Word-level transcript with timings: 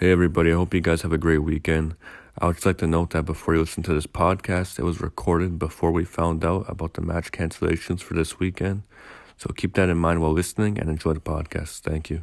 Hey 0.00 0.12
everybody, 0.12 0.52
I 0.52 0.54
hope 0.54 0.74
you 0.74 0.80
guys 0.80 1.02
have 1.02 1.12
a 1.12 1.18
great 1.18 1.42
weekend. 1.42 1.96
I 2.38 2.46
would 2.46 2.54
just 2.54 2.66
like 2.66 2.78
to 2.78 2.86
note 2.86 3.10
that 3.10 3.24
before 3.24 3.54
you 3.54 3.60
listen 3.62 3.82
to 3.82 3.92
this 3.92 4.06
podcast, 4.06 4.78
it 4.78 4.84
was 4.84 5.00
recorded 5.00 5.58
before 5.58 5.90
we 5.90 6.04
found 6.04 6.44
out 6.44 6.66
about 6.68 6.94
the 6.94 7.00
match 7.00 7.32
cancellations 7.32 8.00
for 8.00 8.14
this 8.14 8.38
weekend. 8.38 8.84
So 9.38 9.50
keep 9.52 9.74
that 9.74 9.88
in 9.88 9.98
mind 9.98 10.22
while 10.22 10.30
listening 10.30 10.78
and 10.78 10.88
enjoy 10.88 11.14
the 11.14 11.20
podcast. 11.20 11.80
Thank 11.80 12.10
you. 12.10 12.22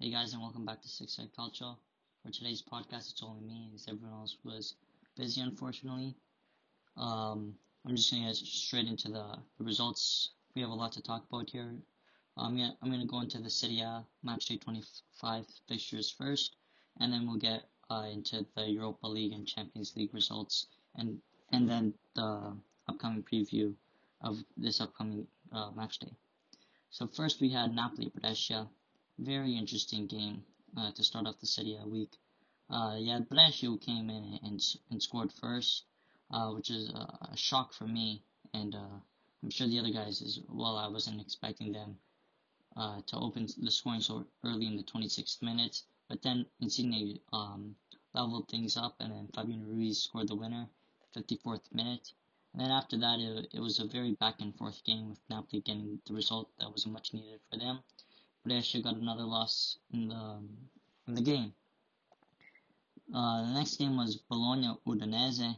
Hey 0.00 0.10
guys, 0.10 0.32
and 0.32 0.40
welcome 0.40 0.64
back 0.64 0.80
to 0.80 0.88
Six 0.88 1.16
Side 1.16 1.28
Calcio. 1.38 1.76
For 2.24 2.32
today's 2.32 2.62
podcast, 2.62 3.10
it's 3.10 3.22
only 3.22 3.42
me, 3.42 3.72
as 3.74 3.86
everyone 3.86 4.14
else 4.20 4.38
was 4.42 4.74
busy, 5.16 5.40
unfortunately. 5.40 6.14
Um, 6.96 7.54
I'm 7.86 7.96
just 7.96 8.10
gonna 8.10 8.26
get 8.26 8.36
straight 8.36 8.86
into 8.86 9.08
the, 9.08 9.38
the 9.58 9.64
results. 9.64 10.30
We 10.54 10.62
have 10.62 10.70
a 10.70 10.74
lot 10.74 10.92
to 10.92 11.02
talk 11.02 11.24
about 11.28 11.50
here. 11.50 11.74
I'm 12.36 12.56
gonna 12.56 12.76
I'm 12.80 12.90
gonna 12.90 13.06
go 13.06 13.20
into 13.20 13.38
the 13.38 13.50
Serie 13.50 13.80
A 13.80 14.04
Match 14.22 14.46
Day 14.46 14.56
25 14.56 15.46
fixtures 15.68 16.10
first, 16.10 16.56
and 17.00 17.12
then 17.12 17.26
we'll 17.26 17.38
get 17.38 17.64
uh, 17.90 18.06
into 18.10 18.46
the 18.56 18.68
Europa 18.70 19.06
League 19.06 19.32
and 19.32 19.46
Champions 19.46 19.94
League 19.96 20.14
results, 20.14 20.66
and 20.96 21.20
and 21.52 21.68
then 21.68 21.94
the 22.14 22.56
upcoming 22.88 23.22
preview 23.22 23.74
of 24.22 24.38
this 24.56 24.80
upcoming 24.80 25.26
uh, 25.52 25.70
match 25.72 25.98
day. 25.98 26.12
So 26.90 27.06
first 27.06 27.40
we 27.40 27.50
had 27.50 27.74
Napoli 27.74 28.10
Brescia, 28.14 28.68
very 29.18 29.56
interesting 29.56 30.06
game 30.06 30.44
uh, 30.76 30.92
to 30.92 31.02
start 31.02 31.26
off 31.26 31.40
the 31.40 31.46
Serie 31.46 31.78
A 31.82 31.86
week. 31.86 32.12
Uh, 32.72 32.96
yeah, 32.98 33.18
Brescia 33.18 33.76
came 33.78 34.08
in 34.08 34.38
and, 34.42 34.58
and 34.90 35.02
scored 35.02 35.30
first, 35.30 35.84
uh, 36.30 36.50
which 36.52 36.70
is 36.70 36.88
a, 36.88 37.28
a 37.32 37.36
shock 37.36 37.74
for 37.74 37.86
me, 37.86 38.22
and 38.54 38.74
uh, 38.74 38.98
I'm 39.42 39.50
sure 39.50 39.68
the 39.68 39.78
other 39.78 39.90
guys 39.92 40.22
as 40.22 40.40
well. 40.48 40.78
I 40.78 40.88
wasn't 40.88 41.20
expecting 41.20 41.72
them 41.72 41.98
uh, 42.74 43.02
to 43.08 43.16
open 43.18 43.46
the 43.58 43.70
scoring 43.70 44.00
so 44.00 44.24
early 44.42 44.66
in 44.66 44.76
the 44.76 44.84
26th 44.84 45.42
minute, 45.42 45.82
but 46.08 46.22
then 46.22 46.46
Insigne 46.60 47.20
um, 47.34 47.76
leveled 48.14 48.48
things 48.48 48.78
up, 48.78 48.96
and 49.00 49.12
then 49.12 49.28
Fabian 49.34 49.66
Ruiz 49.66 50.04
scored 50.04 50.28
the 50.28 50.34
winner, 50.34 50.66
54th 51.14 51.74
minute. 51.74 52.10
And 52.54 52.62
then 52.62 52.70
after 52.70 52.96
that, 52.98 53.18
it, 53.18 53.48
it 53.52 53.60
was 53.60 53.80
a 53.80 53.86
very 53.86 54.12
back 54.12 54.40
and 54.40 54.56
forth 54.56 54.82
game 54.84 55.10
with 55.10 55.20
Napoli 55.28 55.60
getting 55.60 56.00
the 56.06 56.14
result 56.14 56.48
that 56.58 56.72
was 56.72 56.86
much 56.86 57.12
needed 57.12 57.40
for 57.50 57.58
them. 57.58 57.80
Brescia 58.46 58.80
got 58.80 58.96
another 58.96 59.24
loss 59.24 59.76
in 59.92 60.08
the 60.08 60.40
in 61.06 61.14
the 61.14 61.22
game. 61.22 61.52
Uh, 63.14 63.42
the 63.42 63.52
next 63.52 63.76
game 63.76 63.96
was 63.96 64.16
Bologna 64.16 64.74
Udinese, 64.86 65.56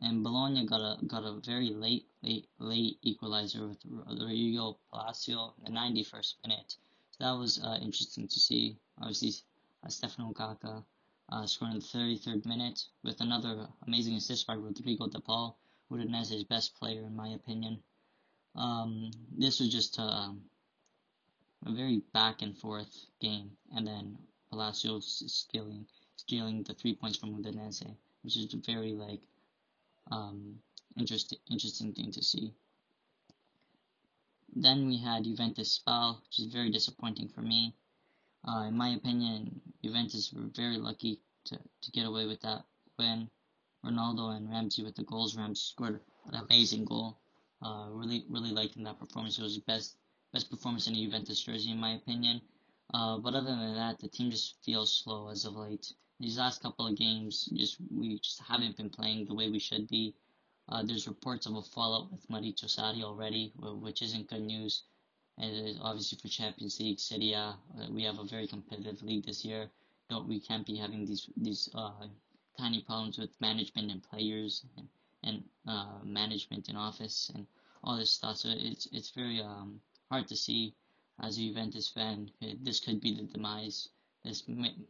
and 0.00 0.22
Bologna 0.22 0.66
got 0.66 0.80
a 0.80 1.06
got 1.06 1.24
a 1.24 1.40
very 1.40 1.70
late 1.70 2.06
late 2.22 2.48
late 2.58 2.98
equalizer 3.02 3.66
with 3.66 3.78
Rodrigo 3.86 4.78
Palacio 4.90 5.54
in 5.64 5.72
the 5.72 5.80
91st 5.80 6.34
minute. 6.44 6.76
So 7.12 7.24
that 7.24 7.38
was 7.38 7.62
uh, 7.62 7.78
interesting 7.80 8.28
to 8.28 8.38
see. 8.38 8.76
Obviously, 9.00 9.32
uh, 9.82 9.88
Stefano 9.88 10.32
Okaka 10.32 10.84
uh, 11.30 11.46
scoring 11.46 11.74
in 11.74 11.80
the 11.80 11.86
33rd 11.86 12.44
minute 12.44 12.84
with 13.02 13.20
another 13.20 13.66
amazing 13.86 14.16
assist 14.16 14.46
by 14.46 14.54
Rodrigo 14.54 15.06
De 15.08 15.20
Paul, 15.20 15.56
Udinese's 15.90 16.44
best 16.44 16.74
player 16.74 17.04
in 17.04 17.16
my 17.16 17.28
opinion. 17.28 17.82
Um, 18.54 19.10
this 19.36 19.60
was 19.60 19.70
just 19.70 19.98
uh, 19.98 20.30
a 21.64 21.72
very 21.72 22.02
back 22.12 22.42
and 22.42 22.56
forth 22.58 23.06
game, 23.20 23.52
and 23.74 23.86
then 23.86 24.18
Palacios 24.50 25.22
stealing 25.26 25.86
stealing 26.26 26.62
the 26.62 26.74
three 26.74 26.94
points 26.94 27.18
from 27.18 27.34
Udinese, 27.34 27.94
which 28.22 28.36
is 28.36 28.52
a 28.54 28.56
very 28.56 28.92
like 28.92 29.20
um, 30.10 30.58
interesting 30.96 31.38
interesting 31.50 31.92
thing 31.92 32.10
to 32.12 32.22
see. 32.22 32.52
Then 34.56 34.86
we 34.86 34.96
had 34.98 35.24
Juventus 35.24 35.72
Spal, 35.72 36.22
which 36.22 36.38
is 36.38 36.46
very 36.52 36.70
disappointing 36.70 37.28
for 37.28 37.42
me. 37.42 37.74
Uh, 38.46 38.66
in 38.68 38.76
my 38.76 38.90
opinion, 38.90 39.60
Juventus 39.82 40.32
were 40.32 40.48
very 40.54 40.78
lucky 40.78 41.20
to, 41.46 41.58
to 41.82 41.90
get 41.90 42.06
away 42.06 42.26
with 42.26 42.40
that 42.42 42.64
win. 42.98 43.28
Ronaldo 43.84 44.36
and 44.36 44.48
Ramsey 44.48 44.82
with 44.82 44.94
the 44.94 45.02
goals. 45.02 45.36
Ramsey 45.36 45.60
scored 45.60 46.00
an 46.26 46.44
amazing 46.48 46.84
goal. 46.84 47.18
Uh, 47.60 47.88
really, 47.90 48.24
really 48.28 48.50
liking 48.50 48.84
that 48.84 48.98
performance. 48.98 49.38
It 49.38 49.42
was 49.42 49.56
the 49.56 49.62
best, 49.62 49.96
best 50.32 50.50
performance 50.50 50.86
in 50.86 50.94
a 50.94 51.04
Juventus 51.04 51.40
jersey, 51.40 51.70
in 51.70 51.78
my 51.78 51.94
opinion. 51.94 52.40
Uh, 52.92 53.18
but 53.18 53.34
other 53.34 53.50
than 53.50 53.74
that, 53.74 53.98
the 53.98 54.08
team 54.08 54.30
just 54.30 54.56
feels 54.62 55.02
slow 55.02 55.28
as 55.28 55.44
of 55.44 55.56
late. 55.56 55.92
These 56.20 56.38
last 56.38 56.62
couple 56.62 56.86
of 56.86 56.96
games, 56.96 57.46
just 57.46 57.76
we 57.90 58.18
just 58.18 58.40
haven't 58.40 58.76
been 58.76 58.90
playing 58.90 59.26
the 59.26 59.34
way 59.34 59.50
we 59.50 59.58
should 59.58 59.88
be. 59.88 60.14
Uh, 60.68 60.82
there's 60.82 61.08
reports 61.08 61.46
of 61.46 61.56
a 61.56 61.62
fallout 61.62 62.10
with 62.12 62.28
Maurizio 62.28 62.66
Sarri 62.66 63.02
already, 63.02 63.52
which 63.56 64.00
isn't 64.00 64.30
good 64.30 64.42
news. 64.42 64.84
And 65.36 65.76
obviously 65.80 66.18
for 66.18 66.28
Champions 66.28 66.78
League, 66.78 67.00
Serie 67.00 67.34
uh, 67.34 67.54
we 67.90 68.04
have 68.04 68.20
a 68.20 68.24
very 68.24 68.46
competitive 68.46 69.02
league 69.02 69.26
this 69.26 69.44
year. 69.44 69.68
Don't 70.08 70.28
we 70.28 70.38
can't 70.38 70.64
be 70.64 70.76
having 70.76 71.04
these 71.04 71.28
these 71.36 71.68
uh, 71.74 72.06
tiny 72.56 72.82
problems 72.82 73.18
with 73.18 73.40
management 73.40 73.90
and 73.90 74.02
players 74.02 74.64
and, 74.76 74.88
and 75.24 75.44
uh, 75.66 75.98
management 76.04 76.68
in 76.68 76.76
office 76.76 77.30
and 77.34 77.46
all 77.82 77.96
this 77.96 78.12
stuff. 78.12 78.36
So 78.36 78.50
it's 78.52 78.86
it's 78.92 79.10
very 79.10 79.40
um, 79.40 79.80
hard 80.10 80.28
to 80.28 80.36
see 80.36 80.76
as 81.20 81.36
a 81.36 81.40
Juventus 81.40 81.88
fan. 81.88 82.30
This 82.62 82.78
could 82.78 83.00
be 83.00 83.14
the 83.16 83.24
demise 83.24 83.88
this 84.24 84.42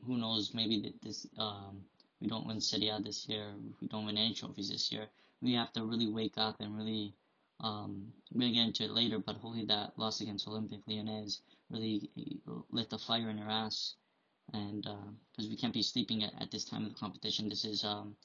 who 0.06 0.16
knows 0.16 0.54
maybe 0.54 0.94
this 1.02 1.26
um 1.38 1.84
we 2.20 2.28
don't 2.28 2.46
win 2.46 2.60
Serie 2.60 2.88
A 2.88 3.00
this 3.00 3.28
year, 3.28 3.52
we 3.80 3.88
don't 3.88 4.06
win 4.06 4.16
any 4.16 4.32
trophies 4.32 4.70
this 4.70 4.90
year. 4.90 5.06
We 5.42 5.52
have 5.54 5.72
to 5.72 5.84
really 5.84 6.10
wake 6.10 6.38
up 6.38 6.60
and 6.60 6.76
really 6.76 7.14
um 7.60 8.12
gonna 8.32 8.52
get 8.52 8.66
into 8.66 8.84
it 8.84 8.90
later, 8.90 9.18
but 9.18 9.36
hopefully 9.36 9.64
that 9.66 9.98
loss 9.98 10.20
against 10.20 10.46
Olympique 10.46 10.86
Lyonnais 10.86 11.40
really 11.70 12.10
lit 12.70 12.90
the 12.90 12.98
fire 12.98 13.28
in 13.28 13.38
your 13.38 13.50
ass, 13.50 13.96
and 14.52 14.82
because 14.82 15.46
uh, 15.46 15.50
we 15.50 15.56
can't 15.56 15.74
be 15.74 15.82
sleeping 15.82 16.22
at, 16.22 16.32
at 16.40 16.50
this 16.50 16.64
time 16.64 16.84
of 16.84 16.92
the 16.92 16.98
competition. 16.98 17.48
This 17.48 17.64
is 17.64 17.84
um 17.84 18.16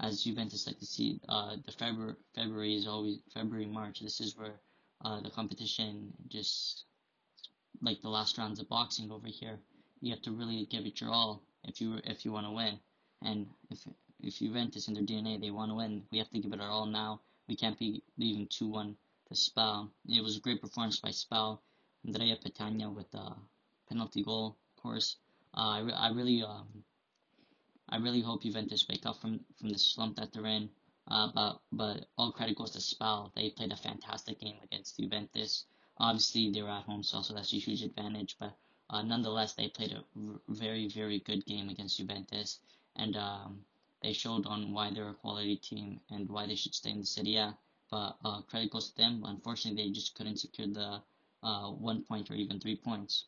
as 0.00 0.24
Juventus 0.24 0.66
like 0.66 0.78
to 0.78 0.86
see 0.86 1.20
uh 1.28 1.56
the 1.66 1.72
February 1.72 2.14
February 2.34 2.74
is 2.74 2.86
always 2.86 3.18
February 3.34 3.66
March. 3.66 4.00
This 4.00 4.20
is 4.20 4.36
where 4.36 4.60
uh 5.04 5.20
the 5.20 5.30
competition 5.30 6.12
just 6.28 6.84
like 7.82 8.00
the 8.00 8.08
last 8.08 8.38
rounds 8.38 8.58
of 8.58 8.68
boxing 8.70 9.10
over 9.12 9.28
here 9.28 9.58
you 10.00 10.10
have 10.10 10.22
to 10.22 10.32
really 10.32 10.66
give 10.66 10.86
it 10.86 11.00
your 11.00 11.10
all 11.10 11.42
if 11.64 11.80
you 11.80 12.00
if 12.04 12.24
you 12.24 12.32
want 12.32 12.46
to 12.46 12.52
win. 12.52 12.78
And 13.22 13.46
if 13.70 13.86
if 14.20 14.38
Juventus 14.38 14.88
in 14.88 14.94
their 14.94 15.02
DNA 15.02 15.40
they 15.40 15.50
want 15.50 15.70
to 15.70 15.74
win, 15.76 16.02
we 16.10 16.18
have 16.18 16.30
to 16.30 16.38
give 16.38 16.52
it 16.52 16.60
our 16.60 16.70
all 16.70 16.86
now. 16.86 17.20
We 17.48 17.56
can't 17.56 17.78
be 17.78 18.02
leaving 18.18 18.48
two 18.48 18.68
one 18.68 18.96
to 19.28 19.34
Spal. 19.34 19.90
It 20.08 20.22
was 20.22 20.36
a 20.36 20.40
great 20.40 20.60
performance 20.60 21.00
by 21.00 21.10
Spal. 21.10 21.62
Andrea 22.06 22.36
Petagna 22.36 22.92
with 22.94 23.10
the 23.10 23.34
penalty 23.88 24.22
goal, 24.22 24.56
of 24.76 24.82
course. 24.82 25.16
Uh, 25.54 25.70
I, 25.70 25.80
re- 25.80 25.92
I 25.92 26.10
really 26.10 26.42
um, 26.42 26.84
I 27.88 27.98
really 27.98 28.20
hope 28.20 28.42
Juventus 28.42 28.86
wake 28.88 29.06
up 29.06 29.20
from 29.20 29.40
from 29.58 29.70
the 29.70 29.78
slump 29.78 30.16
that 30.16 30.32
they're 30.32 30.46
in. 30.46 30.70
Uh, 31.08 31.28
but 31.32 31.60
but 31.72 32.06
all 32.18 32.32
credit 32.32 32.56
goes 32.56 32.72
to 32.72 32.80
Spal. 32.80 33.32
They 33.34 33.50
played 33.50 33.72
a 33.72 33.76
fantastic 33.76 34.40
game 34.40 34.56
against 34.62 34.98
Juventus. 34.98 35.64
Obviously, 35.98 36.50
they 36.50 36.62
were 36.62 36.70
at 36.70 36.84
home, 36.84 37.02
so, 37.02 37.22
so 37.22 37.32
that's 37.32 37.52
a 37.52 37.58
huge 37.58 37.82
advantage. 37.82 38.36
But 38.38 38.56
uh, 38.90 39.02
nonetheless, 39.02 39.54
they 39.54 39.68
played 39.68 39.92
a 39.92 40.04
very, 40.48 40.88
very 40.88 41.20
good 41.20 41.44
game 41.46 41.68
against 41.68 41.96
Juventus, 41.98 42.60
and 42.96 43.16
um, 43.16 43.64
they 44.02 44.12
showed 44.12 44.46
on 44.46 44.72
why 44.72 44.90
they're 44.92 45.10
a 45.10 45.14
quality 45.14 45.56
team 45.56 46.00
and 46.10 46.28
why 46.28 46.46
they 46.46 46.54
should 46.54 46.74
stay 46.74 46.90
in 46.90 47.00
the 47.00 47.06
Serie. 47.06 47.52
But 47.90 48.16
uh, 48.24 48.42
credit 48.42 48.70
goes 48.70 48.90
to 48.90 48.96
them. 48.96 49.24
Unfortunately, 49.24 49.84
they 49.84 49.90
just 49.90 50.14
couldn't 50.14 50.38
secure 50.38 50.68
the 50.68 51.02
uh, 51.42 51.70
one 51.70 52.02
point 52.04 52.30
or 52.30 52.34
even 52.34 52.60
three 52.60 52.76
points. 52.76 53.24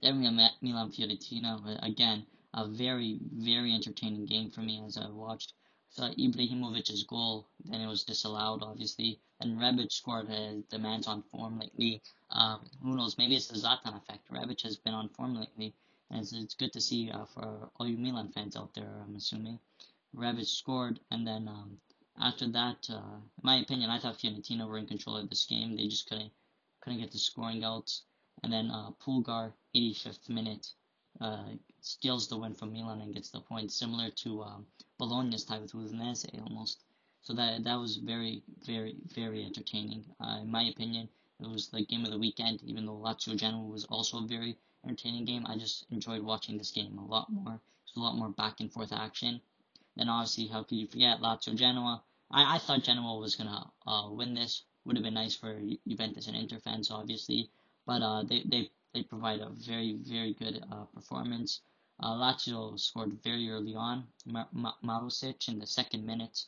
Then 0.00 0.20
we 0.20 0.30
met 0.30 0.52
Milan 0.62 0.92
Fiorentina. 0.92 1.82
Again, 1.82 2.26
a 2.54 2.66
very, 2.66 3.18
very 3.32 3.72
entertaining 3.72 4.26
game 4.26 4.50
for 4.50 4.60
me 4.60 4.82
as 4.86 4.96
I 4.96 5.08
watched. 5.08 5.52
Ibrahimovic's 5.96 7.02
goal, 7.04 7.48
then 7.64 7.80
it 7.80 7.86
was 7.86 8.04
disallowed, 8.04 8.62
obviously. 8.62 9.20
And 9.40 9.58
Rebic 9.58 9.90
scored. 9.90 10.30
Uh, 10.30 10.62
the 10.68 10.78
man's 10.78 11.06
on 11.06 11.22
form 11.22 11.58
lately. 11.58 12.02
Um, 12.30 12.68
who 12.82 12.96
knows? 12.96 13.16
Maybe 13.16 13.36
it's 13.36 13.48
the 13.48 13.58
Zlatan 13.58 13.96
effect. 13.96 14.30
Rebic 14.30 14.62
has 14.62 14.76
been 14.76 14.94
on 14.94 15.08
form 15.08 15.34
lately, 15.34 15.74
and 16.10 16.20
it's, 16.20 16.32
it's 16.32 16.54
good 16.54 16.72
to 16.74 16.80
see 16.80 17.10
uh, 17.10 17.24
for 17.24 17.70
all 17.76 17.86
you 17.88 17.96
Milan 17.96 18.30
fans 18.32 18.56
out 18.56 18.74
there. 18.74 19.02
I'm 19.02 19.16
assuming 19.16 19.58
Rebic 20.14 20.46
scored, 20.46 21.00
and 21.10 21.26
then 21.26 21.48
um, 21.48 21.78
after 22.20 22.48
that, 22.48 22.88
uh, 22.90 23.16
in 23.16 23.42
my 23.42 23.56
opinion, 23.56 23.90
I 23.90 23.98
thought 23.98 24.18
Fiorentina 24.18 24.66
were 24.68 24.78
in 24.78 24.86
control 24.86 25.16
of 25.16 25.28
this 25.28 25.46
game. 25.46 25.76
They 25.76 25.88
just 25.88 26.08
couldn't 26.08 26.32
couldn't 26.80 27.00
get 27.00 27.12
the 27.12 27.18
scoring 27.18 27.64
out, 27.64 27.92
and 28.42 28.52
then 28.52 28.70
uh, 28.70 28.90
Pulgar, 28.98 29.54
85th 29.74 30.28
minute, 30.28 30.74
uh, 31.20 31.50
steals 31.80 32.28
the 32.28 32.36
win 32.36 32.54
from 32.54 32.72
Milan 32.72 33.00
and 33.00 33.14
gets 33.14 33.30
the 33.30 33.40
point, 33.40 33.72
similar 33.72 34.10
to 34.10 34.42
um, 34.42 34.66
Bologna's 34.98 35.44
tie 35.44 35.58
with 35.58 35.72
Udinese 35.72 36.26
almost. 36.42 36.82
So 37.22 37.34
that 37.34 37.64
that 37.64 37.76
was 37.76 37.96
very, 37.96 38.42
very, 38.64 38.96
very 39.14 39.44
entertaining. 39.44 40.04
Uh, 40.20 40.38
in 40.42 40.50
my 40.50 40.64
opinion, 40.64 41.08
it 41.40 41.46
was 41.46 41.68
the 41.68 41.84
game 41.84 42.04
of 42.04 42.10
the 42.10 42.18
weekend, 42.18 42.62
even 42.64 42.86
though 42.86 42.96
Lazio 42.96 43.36
Genoa 43.36 43.64
was 43.64 43.84
also 43.84 44.18
a 44.18 44.26
very 44.26 44.56
entertaining 44.84 45.24
game. 45.24 45.44
I 45.46 45.56
just 45.56 45.86
enjoyed 45.90 46.22
watching 46.22 46.56
this 46.56 46.70
game 46.70 46.98
a 46.98 47.04
lot 47.04 47.30
more. 47.30 47.60
There's 47.84 47.96
a 47.96 48.00
lot 48.00 48.16
more 48.16 48.30
back 48.30 48.60
and 48.60 48.72
forth 48.72 48.92
action. 48.92 49.40
Then 49.96 50.08
obviously, 50.08 50.46
how 50.46 50.62
could 50.62 50.78
you 50.78 50.86
forget 50.86 51.20
Lazio 51.20 51.54
Genoa? 51.54 52.02
I, 52.30 52.56
I 52.56 52.58
thought 52.58 52.84
Genoa 52.84 53.18
was 53.18 53.36
gonna 53.36 53.70
uh, 53.86 54.08
win 54.10 54.34
this. 54.34 54.62
Would 54.84 54.96
have 54.96 55.04
been 55.04 55.14
nice 55.14 55.34
for 55.34 55.60
Juventus 55.86 56.28
and 56.28 56.36
Inter 56.36 56.60
fans, 56.60 56.90
obviously, 56.90 57.50
but 57.84 58.00
uh, 58.02 58.22
they 58.22 58.42
they 58.44 58.70
they 58.94 59.02
provide 59.02 59.40
a 59.40 59.50
very 59.50 59.98
very 60.02 60.34
good 60.34 60.62
uh, 60.70 60.84
performance. 60.94 61.60
Uh, 62.00 62.14
Lazio 62.14 62.78
scored 62.78 63.12
very 63.24 63.50
early 63.50 63.74
on. 63.74 64.06
Mar- 64.24 64.48
Mar- 64.52 64.76
Marusic 64.84 65.48
in 65.48 65.58
the 65.58 65.66
second 65.66 66.06
minute, 66.06 66.44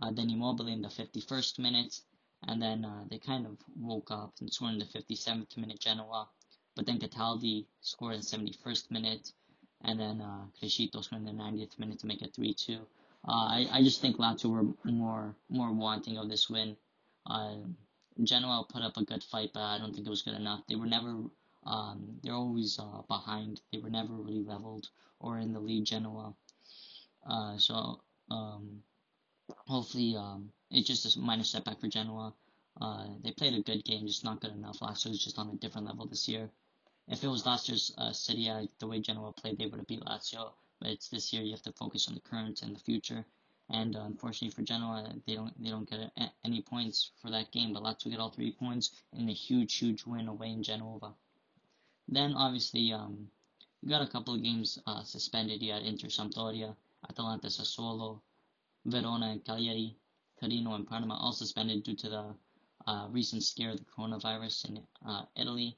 uh, 0.00 0.10
then 0.10 0.30
Immobile 0.30 0.68
in 0.68 0.80
the 0.82 0.88
51st 0.88 1.58
minute, 1.58 2.00
and 2.48 2.60
then 2.62 2.84
uh, 2.84 3.04
they 3.10 3.18
kind 3.18 3.46
of 3.46 3.58
woke 3.78 4.10
up 4.10 4.32
and 4.40 4.52
scored 4.52 4.72
in 4.72 4.78
the 4.78 4.86
57th 4.86 5.56
minute 5.58 5.80
Genoa. 5.80 6.28
But 6.74 6.86
then 6.86 6.98
Cataldi 6.98 7.66
scored 7.80 8.14
in 8.14 8.20
the 8.20 8.26
71st 8.26 8.90
minute, 8.90 9.32
and 9.82 10.00
then 10.00 10.20
uh, 10.20 10.46
Criscito 10.60 11.02
scored 11.04 11.26
in 11.26 11.36
the 11.36 11.42
90th 11.42 11.78
minute 11.78 11.98
to 12.00 12.06
make 12.06 12.22
it 12.22 12.34
3-2. 12.34 12.78
Uh, 12.78 13.32
I, 13.32 13.66
I 13.72 13.82
just 13.82 14.00
think 14.00 14.18
Lazio 14.18 14.50
were 14.50 14.90
more 14.90 15.34
more 15.48 15.72
wanting 15.72 16.16
of 16.16 16.28
this 16.28 16.48
win. 16.48 16.76
Uh, 17.26 17.56
Genoa 18.22 18.64
put 18.68 18.82
up 18.82 18.96
a 18.96 19.04
good 19.04 19.22
fight, 19.22 19.50
but 19.52 19.62
I 19.62 19.78
don't 19.78 19.92
think 19.94 20.06
it 20.06 20.10
was 20.10 20.22
good 20.22 20.34
enough. 20.34 20.60
They 20.68 20.76
were 20.76 20.86
never 20.86 21.16
um, 21.66 22.20
they're 22.22 22.34
always 22.34 22.78
uh, 22.78 23.02
behind. 23.08 23.60
They 23.72 23.78
were 23.78 23.90
never 23.90 24.14
really 24.14 24.44
leveled 24.44 24.88
or 25.18 25.38
in 25.38 25.52
the 25.52 25.60
lead 25.60 25.84
Genoa. 25.84 26.34
Uh, 27.28 27.58
so 27.58 28.00
um, 28.30 28.82
hopefully 29.66 30.14
um, 30.16 30.50
it's 30.70 30.86
just 30.86 31.16
a 31.16 31.18
minor 31.18 31.42
setback 31.42 31.80
for 31.80 31.88
Genoa. 31.88 32.32
Uh, 32.80 33.06
they 33.24 33.32
played 33.32 33.54
a 33.54 33.62
good 33.62 33.84
game, 33.84 34.06
just 34.06 34.24
not 34.24 34.40
good 34.40 34.52
enough. 34.52 34.80
Last 34.82 35.04
year 35.04 35.10
was 35.10 35.24
just 35.24 35.38
on 35.38 35.48
a 35.48 35.56
different 35.56 35.86
level 35.86 36.06
this 36.06 36.28
year. 36.28 36.50
If 37.08 37.24
it 37.24 37.28
was 37.28 37.46
last 37.46 37.68
year's 37.68 37.92
uh, 37.98 38.12
City, 38.12 38.48
uh, 38.48 38.66
the 38.78 38.86
way 38.86 39.00
Genoa 39.00 39.32
played, 39.32 39.58
they 39.58 39.66
would 39.66 39.78
have 39.78 39.86
beat 39.86 40.02
Lazio. 40.02 40.52
But 40.80 40.90
it's 40.90 41.08
this 41.08 41.32
year. 41.32 41.42
You 41.42 41.52
have 41.52 41.62
to 41.62 41.72
focus 41.72 42.06
on 42.08 42.14
the 42.14 42.20
current 42.20 42.62
and 42.62 42.76
the 42.76 42.80
future. 42.80 43.24
And 43.70 43.96
uh, 43.96 44.00
unfortunately 44.00 44.54
for 44.54 44.62
Genoa, 44.62 45.14
they 45.26 45.34
don't 45.34 45.60
they 45.60 45.70
don't 45.70 45.88
get 45.88 46.12
any 46.44 46.62
points 46.62 47.10
for 47.22 47.30
that 47.30 47.50
game. 47.50 47.72
But 47.72 47.82
Lazio 47.82 48.10
get 48.10 48.20
all 48.20 48.30
three 48.30 48.52
points 48.52 48.90
in 49.12 49.28
a 49.28 49.32
huge 49.32 49.76
huge 49.78 50.04
win 50.04 50.28
away 50.28 50.50
in 50.50 50.62
Genova. 50.62 51.14
Then 52.08 52.34
obviously, 52.34 52.92
um, 52.92 53.28
you 53.82 53.90
got 53.90 54.02
a 54.02 54.10
couple 54.10 54.34
of 54.34 54.42
games 54.42 54.78
uh, 54.86 55.02
suspended. 55.02 55.62
Had 55.62 55.82
Inter 55.82 56.08
Sampdoria, 56.08 56.76
Atalanta 57.08 57.48
Sassuolo, 57.48 58.20
Verona 58.84 59.26
and 59.26 59.44
Cagliari, 59.44 59.96
Torino 60.40 60.74
and 60.74 60.86
Parma 60.86 61.16
all 61.16 61.32
suspended 61.32 61.82
due 61.82 61.96
to 61.96 62.08
the 62.08 62.34
uh, 62.86 63.08
recent 63.10 63.42
scare 63.42 63.70
of 63.70 63.78
the 63.78 63.84
coronavirus 63.84 64.68
in 64.68 64.86
uh, 65.04 65.24
Italy. 65.34 65.76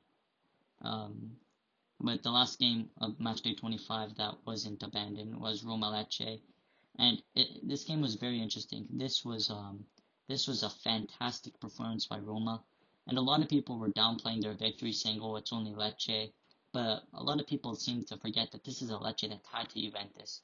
Um, 0.82 1.36
but 2.00 2.22
the 2.22 2.31
last 2.31 2.58
game 2.58 2.90
of 2.98 3.19
matchday 3.19 3.56
25 3.56 4.16
that 4.16 4.34
wasn't 4.46 4.82
abandoned 4.82 5.36
was 5.40 5.64
Roma 5.64 5.86
Lecce, 5.86 6.40
and 6.98 7.22
it, 7.34 7.66
this 7.66 7.84
game 7.84 8.00
was 8.00 8.14
very 8.14 8.40
interesting. 8.40 8.86
This 8.90 9.24
was 9.24 9.50
um, 9.50 9.84
this 10.28 10.46
was 10.46 10.62
a 10.62 10.70
fantastic 10.70 11.58
performance 11.58 12.06
by 12.06 12.19
Roma. 12.19 12.62
And 13.08 13.16
a 13.16 13.22
lot 13.22 13.40
of 13.40 13.49
people 13.49 13.78
were 13.78 13.88
downplaying 13.88 14.43
their 14.43 14.52
victory, 14.52 14.93
saying, 14.93 15.20
oh, 15.22 15.37
it's 15.37 15.52
only 15.52 15.72
Lecce. 15.72 16.31
But 16.72 17.05
a 17.14 17.22
lot 17.22 17.40
of 17.40 17.46
people 17.46 17.75
seem 17.75 18.05
to 18.05 18.19
forget 18.19 18.52
that 18.52 18.64
this 18.64 18.82
is 18.82 18.90
a 18.90 18.99
Lecce 18.99 19.28
that 19.31 19.44
tied 19.44 19.70
to 19.70 19.81
Juventus, 19.81 20.43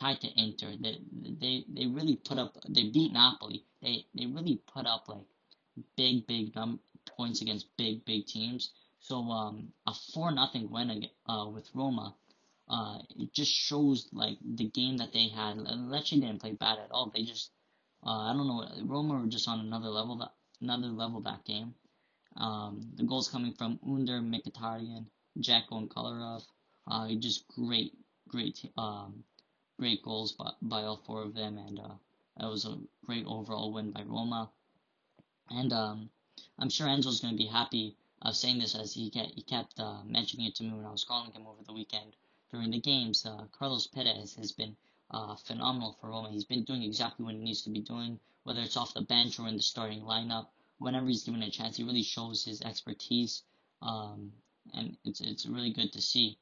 tied 0.00 0.20
to 0.22 0.28
Inter. 0.36 0.74
They, 0.80 0.98
they, 1.40 1.64
they 1.68 1.86
really 1.86 2.16
put 2.16 2.38
up, 2.38 2.56
they 2.68 2.90
beat 2.90 3.12
Napoli. 3.12 3.64
They, 3.80 4.06
they 4.12 4.26
really 4.26 4.60
put 4.74 4.86
up 4.86 5.08
like 5.08 5.24
big, 5.96 6.26
big 6.26 6.52
num- 6.56 6.80
points 7.16 7.42
against 7.42 7.76
big, 7.76 8.04
big 8.04 8.26
teams. 8.26 8.72
So 8.98 9.22
um, 9.30 9.72
a 9.86 9.94
4 9.94 10.32
nothing 10.32 10.68
win 10.68 11.06
uh, 11.28 11.46
with 11.48 11.70
Roma, 11.74 12.16
uh, 12.68 12.98
it 13.20 13.32
just 13.32 13.52
shows 13.52 14.08
like 14.12 14.36
the 14.44 14.68
game 14.68 14.96
that 14.96 15.12
they 15.12 15.28
had. 15.28 15.58
Lecce 15.58 16.10
didn't 16.10 16.40
play 16.40 16.52
bad 16.54 16.78
at 16.80 16.90
all. 16.90 17.12
They 17.14 17.22
just, 17.22 17.52
uh, 18.04 18.30
I 18.30 18.32
don't 18.32 18.48
know, 18.48 18.66
Roma 18.84 19.20
were 19.20 19.26
just 19.28 19.46
on 19.46 19.60
another 19.60 19.88
level 19.88 20.16
that 20.16 20.32
another 20.60 20.88
level 20.88 21.20
that 21.22 21.44
game. 21.44 21.74
Um, 22.40 22.90
the 22.96 23.02
goals 23.02 23.28
coming 23.28 23.52
from 23.52 23.78
Under, 23.86 24.18
Mkhitaryan, 24.18 25.04
Dzeko, 25.38 25.72
and 25.72 25.90
Kolarov. 25.90 26.42
Uh, 26.86 27.14
just 27.16 27.46
great, 27.48 27.92
great, 28.28 28.64
um, 28.78 29.22
great 29.78 30.02
goals 30.02 30.32
by, 30.32 30.50
by 30.62 30.82
all 30.84 30.96
four 30.96 31.22
of 31.22 31.34
them, 31.34 31.58
and 31.58 31.78
uh, 31.78 31.94
it 32.40 32.46
was 32.46 32.64
a 32.64 32.78
great 33.04 33.26
overall 33.26 33.74
win 33.74 33.90
by 33.90 34.02
Roma. 34.04 34.50
And 35.50 35.70
um, 35.74 36.08
I'm 36.58 36.70
sure 36.70 36.86
Enzo's 36.86 37.20
going 37.20 37.34
to 37.34 37.38
be 37.38 37.46
happy 37.46 37.94
of 38.22 38.34
saying 38.34 38.58
this 38.58 38.74
as 38.74 38.94
he 38.94 39.10
kept, 39.10 39.32
he 39.34 39.42
kept 39.42 39.78
uh, 39.78 40.02
mentioning 40.06 40.46
it 40.46 40.54
to 40.56 40.62
me 40.62 40.72
when 40.72 40.86
I 40.86 40.92
was 40.92 41.04
calling 41.04 41.32
him 41.32 41.46
over 41.46 41.62
the 41.62 41.74
weekend 41.74 42.16
during 42.50 42.70
the 42.70 42.80
games. 42.80 43.26
Uh, 43.26 43.44
Carlos 43.52 43.86
Perez 43.86 44.34
has 44.36 44.52
been 44.52 44.76
uh, 45.10 45.36
phenomenal 45.36 45.98
for 46.00 46.08
Roma. 46.08 46.30
He's 46.30 46.44
been 46.46 46.64
doing 46.64 46.82
exactly 46.82 47.22
what 47.26 47.34
he 47.34 47.40
needs 47.40 47.62
to 47.62 47.70
be 47.70 47.80
doing, 47.80 48.18
whether 48.44 48.62
it's 48.62 48.78
off 48.78 48.94
the 48.94 49.02
bench 49.02 49.38
or 49.38 49.46
in 49.46 49.56
the 49.56 49.62
starting 49.62 50.00
lineup 50.00 50.46
whenever 50.80 51.06
he's 51.06 51.24
given 51.24 51.42
a 51.42 51.50
chance, 51.50 51.76
he 51.76 51.84
really 51.84 52.02
shows 52.02 52.44
his 52.44 52.62
expertise, 52.62 53.42
um, 53.82 54.32
and 54.74 54.96
it's 55.04 55.20
it's 55.20 55.46
really 55.46 55.72
good 55.72 55.92
to 55.92 56.00
see. 56.00 56.38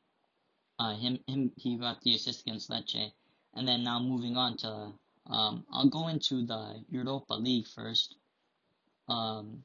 Uh, 0.78 0.94
him 0.94 1.18
him 1.26 1.52
he 1.56 1.76
got 1.76 2.00
the 2.02 2.14
assist 2.14 2.42
against 2.42 2.70
Lecce, 2.70 3.12
and 3.54 3.68
then 3.68 3.84
now 3.84 4.00
moving 4.00 4.36
on 4.36 4.56
to 4.58 4.92
um, 5.26 5.66
I'll 5.70 5.88
go 5.88 6.08
into 6.08 6.46
the 6.46 6.84
Europa 6.88 7.34
League 7.34 7.66
first. 7.66 8.14
Um, 9.08 9.64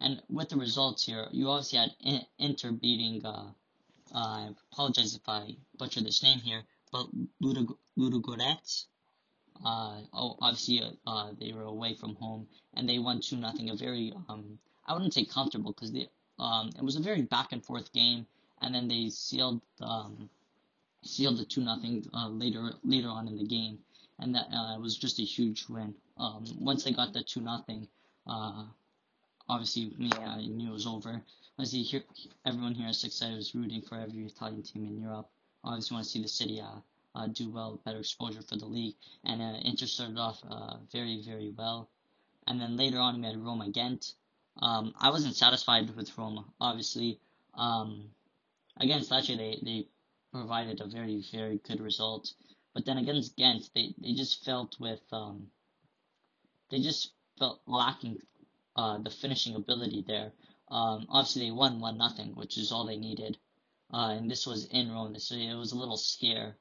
and 0.00 0.20
with 0.28 0.48
the 0.48 0.56
results 0.56 1.06
here, 1.06 1.28
you 1.30 1.48
obviously 1.48 1.78
had 1.78 2.24
Inter 2.38 2.72
beating. 2.72 3.24
Uh, 3.24 3.52
uh, 4.12 4.18
I 4.18 4.48
apologize 4.72 5.14
if 5.14 5.28
I 5.28 5.56
butcher 5.78 6.02
this 6.02 6.22
name 6.22 6.40
here, 6.40 6.62
but 6.92 7.06
Ludogorets 7.42 8.86
uh, 9.64 10.00
oh, 10.12 10.36
obviously, 10.40 10.82
uh, 10.82 11.10
uh, 11.10 11.30
they 11.38 11.52
were 11.52 11.62
away 11.62 11.94
from 11.94 12.14
home, 12.16 12.46
and 12.74 12.88
they 12.88 12.98
won 12.98 13.20
two 13.20 13.36
nothing. 13.36 13.70
A 13.70 13.76
very, 13.76 14.12
um, 14.28 14.58
I 14.86 14.92
wouldn't 14.92 15.14
say 15.14 15.24
comfortable 15.24 15.72
because 15.72 15.92
um, 16.38 16.70
it 16.76 16.82
was 16.82 16.96
a 16.96 17.00
very 17.00 17.22
back 17.22 17.52
and 17.52 17.64
forth 17.64 17.92
game, 17.92 18.26
and 18.60 18.74
then 18.74 18.88
they 18.88 19.08
sealed, 19.10 19.60
um, 19.80 20.28
sealed 21.02 21.38
the 21.38 21.44
two 21.44 21.62
nothing 21.62 22.04
uh, 22.12 22.28
later 22.28 22.72
later 22.82 23.08
on 23.08 23.28
in 23.28 23.36
the 23.36 23.46
game, 23.46 23.78
and 24.18 24.34
that 24.34 24.46
uh, 24.52 24.78
was 24.78 24.96
just 24.96 25.18
a 25.18 25.24
huge 25.24 25.66
win. 25.68 25.94
Um, 26.18 26.44
once 26.58 26.84
they 26.84 26.92
got 26.92 27.12
the 27.12 27.22
two 27.22 27.40
nothing, 27.40 27.88
uh, 28.26 28.64
obviously 29.48 29.92
me, 29.98 30.10
I 30.12 30.46
knew 30.46 30.70
it 30.70 30.72
was 30.72 30.86
over. 30.86 31.22
Obviously, 31.58 31.82
here, 31.82 32.02
everyone 32.44 32.74
here 32.74 32.88
at 32.88 32.96
Six 32.96 33.14
Side 33.14 33.36
was 33.36 33.54
rooting 33.54 33.82
for 33.82 33.96
every 33.96 34.24
Italian 34.26 34.62
team 34.62 34.86
in 34.86 35.00
Europe. 35.00 35.28
Obviously, 35.62 35.94
want 35.94 36.04
to 36.04 36.10
see 36.10 36.22
the 36.22 36.28
city 36.28 36.60
uh, 36.60 36.80
uh, 37.14 37.28
do 37.28 37.50
well, 37.50 37.80
better 37.84 37.98
exposure 37.98 38.42
for 38.42 38.56
the 38.56 38.66
league. 38.66 38.96
And 39.24 39.40
uh, 39.40 39.58
Inter 39.62 39.86
started 39.86 40.18
off 40.18 40.40
uh, 40.48 40.76
very, 40.92 41.22
very 41.24 41.52
well. 41.56 41.88
And 42.46 42.60
then 42.60 42.76
later 42.76 42.98
on, 42.98 43.20
we 43.20 43.26
had 43.26 43.36
Roma 43.36 43.70
Ghent. 43.70 44.12
Um, 44.60 44.94
I 44.98 45.10
wasn't 45.10 45.36
satisfied 45.36 45.94
with 45.94 46.16
Roma, 46.18 46.44
obviously. 46.60 47.20
Um, 47.54 48.10
against 48.78 49.10
Lecce, 49.10 49.36
they, 49.36 49.58
they 49.62 49.86
provided 50.32 50.80
a 50.80 50.86
very, 50.86 51.24
very 51.32 51.58
good 51.58 51.80
result. 51.80 52.32
But 52.74 52.84
then 52.84 52.98
against 52.98 53.36
Ghent, 53.36 53.70
they, 53.74 53.94
they 53.98 54.14
just 54.14 54.44
felt 54.44 54.76
with, 54.80 55.00
um, 55.12 55.46
they 56.70 56.80
just 56.80 57.12
felt 57.38 57.60
lacking 57.66 58.18
uh, 58.76 58.98
the 58.98 59.10
finishing 59.10 59.54
ability 59.54 60.04
there. 60.06 60.32
Um, 60.68 61.06
obviously, 61.08 61.46
they 61.46 61.50
won 61.52 61.80
1 61.80 61.96
nothing, 61.96 62.34
which 62.34 62.58
is 62.58 62.72
all 62.72 62.86
they 62.86 62.96
needed. 62.96 63.38
Uh, 63.92 64.16
and 64.18 64.28
this 64.28 64.46
was 64.46 64.64
in 64.66 64.90
Rome, 64.90 65.16
so 65.18 65.36
it 65.36 65.54
was 65.54 65.72
a 65.72 65.78
little 65.78 65.96
scare 65.96 66.56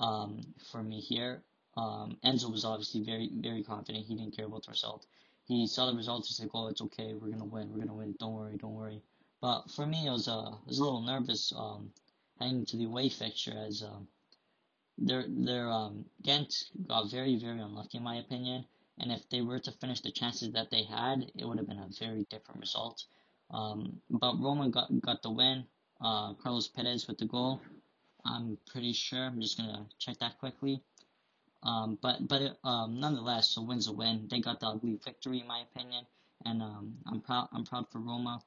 um, 0.00 0.40
for 0.72 0.82
me 0.82 1.00
here. 1.00 1.42
Um, 1.76 2.16
Enzo 2.24 2.50
was 2.50 2.64
obviously 2.64 3.02
very, 3.02 3.30
very 3.32 3.62
confident. 3.62 4.06
He 4.06 4.16
didn't 4.16 4.36
care 4.36 4.46
about 4.46 4.64
the 4.64 4.72
result. 4.72 5.06
He 5.46 5.66
saw 5.66 5.86
the 5.86 5.96
results. 5.96 6.28
He's 6.28 6.40
like, 6.40 6.50
"Oh, 6.54 6.66
it's 6.68 6.82
okay. 6.82 7.14
We're 7.14 7.30
gonna 7.30 7.44
win. 7.44 7.72
We're 7.72 7.80
gonna 7.80 7.94
win. 7.94 8.16
Don't 8.18 8.34
worry. 8.34 8.56
Don't 8.56 8.74
worry." 8.74 9.02
But 9.40 9.70
for 9.70 9.86
me, 9.86 10.06
it 10.06 10.10
was 10.10 10.28
uh, 10.28 10.50
I 10.50 10.58
was 10.66 10.78
a 10.78 10.82
little 10.82 11.02
nervous 11.02 11.52
um, 11.56 11.92
heading 12.38 12.66
to 12.66 12.76
the 12.76 12.84
away 12.84 13.08
fixture 13.08 13.56
as 13.56 13.82
um, 13.82 14.08
their 14.98 15.24
their 15.28 15.70
um, 15.70 16.04
Ghent 16.22 16.52
got 16.86 17.10
very, 17.10 17.36
very 17.36 17.60
unlucky 17.60 17.98
in 17.98 18.04
my 18.04 18.16
opinion. 18.16 18.64
And 18.98 19.10
if 19.10 19.28
they 19.30 19.40
were 19.40 19.58
to 19.60 19.72
finish 19.72 20.00
the 20.00 20.10
chances 20.10 20.52
that 20.52 20.70
they 20.70 20.82
had, 20.82 21.30
it 21.34 21.44
would 21.46 21.56
have 21.56 21.66
been 21.66 21.78
a 21.78 21.88
very 21.98 22.24
different 22.24 22.60
result. 22.60 23.04
Um, 23.50 24.00
but 24.10 24.38
Roman 24.38 24.70
got 24.70 24.88
got 25.00 25.22
the 25.22 25.30
win. 25.30 25.64
Uh, 26.00 26.34
Carlos 26.34 26.68
Perez 26.68 27.06
with 27.08 27.18
the 27.18 27.26
goal. 27.26 27.60
I'm 28.24 28.58
pretty 28.66 28.92
sure. 28.92 29.26
I'm 29.26 29.40
just 29.40 29.56
gonna 29.56 29.86
check 29.98 30.18
that 30.18 30.38
quickly. 30.38 30.82
Um, 31.62 31.98
but 32.00 32.26
but 32.26 32.42
it, 32.42 32.58
um, 32.64 33.00
nonetheless, 33.00 33.56
a 33.56 33.62
win's 33.62 33.86
a 33.88 33.92
win. 33.92 34.28
They 34.28 34.40
got 34.40 34.60
the 34.60 34.66
ugly 34.66 34.98
victory, 35.04 35.40
in 35.40 35.46
my 35.46 35.60
opinion, 35.60 36.06
and 36.44 36.62
um, 36.62 36.98
I'm 37.06 37.20
proud. 37.20 37.48
I'm 37.52 37.64
proud 37.64 37.90
for 37.90 37.98
Roma. 37.98 38.42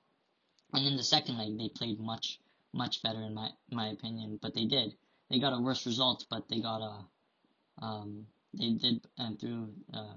And 0.73 0.87
in 0.87 0.97
the 0.97 1.03
second 1.03 1.37
leg, 1.37 1.57
they 1.57 1.69
played 1.69 1.99
much 1.99 2.39
much 2.73 3.03
better, 3.03 3.21
in 3.21 3.33
my 3.33 3.51
my 3.71 3.87
opinion. 3.87 4.39
But 4.41 4.55
they 4.55 4.65
did. 4.65 4.95
They 5.29 5.39
got 5.39 5.53
a 5.53 5.61
worse 5.61 5.85
result, 5.85 6.25
but 6.29 6.49
they 6.49 6.59
got 6.59 6.81
a. 6.81 7.85
Um, 7.85 8.27
they 8.53 8.71
did 8.71 9.07
and 9.17 9.39
through. 9.39 9.73
Uh, 9.93 10.15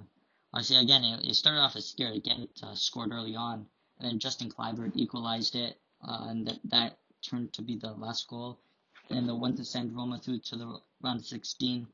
obviously, 0.52 0.76
again, 0.76 1.04
it, 1.04 1.26
it 1.26 1.34
started 1.34 1.60
off 1.60 1.76
as 1.76 1.86
scared. 1.86 2.16
Again, 2.16 2.42
it 2.42 2.60
uh, 2.62 2.74
scored 2.74 3.12
early 3.12 3.36
on, 3.36 3.66
and 3.98 4.10
then 4.10 4.18
Justin 4.18 4.50
Kluivert 4.50 4.92
equalized 4.96 5.54
it, 5.54 5.78
uh, 6.02 6.28
and 6.28 6.46
that 6.46 6.60
that 6.64 6.98
turned 7.22 7.52
to 7.54 7.62
be 7.62 7.76
the 7.76 7.92
last 7.92 8.28
goal 8.28 8.58
and 9.10 9.28
the 9.28 9.34
one 9.34 9.56
to 9.56 9.64
send 9.64 9.94
Roma 9.96 10.18
through 10.18 10.40
to 10.40 10.56
the 10.56 10.80
round 11.02 11.20
of 11.20 11.26
16. 11.26 11.86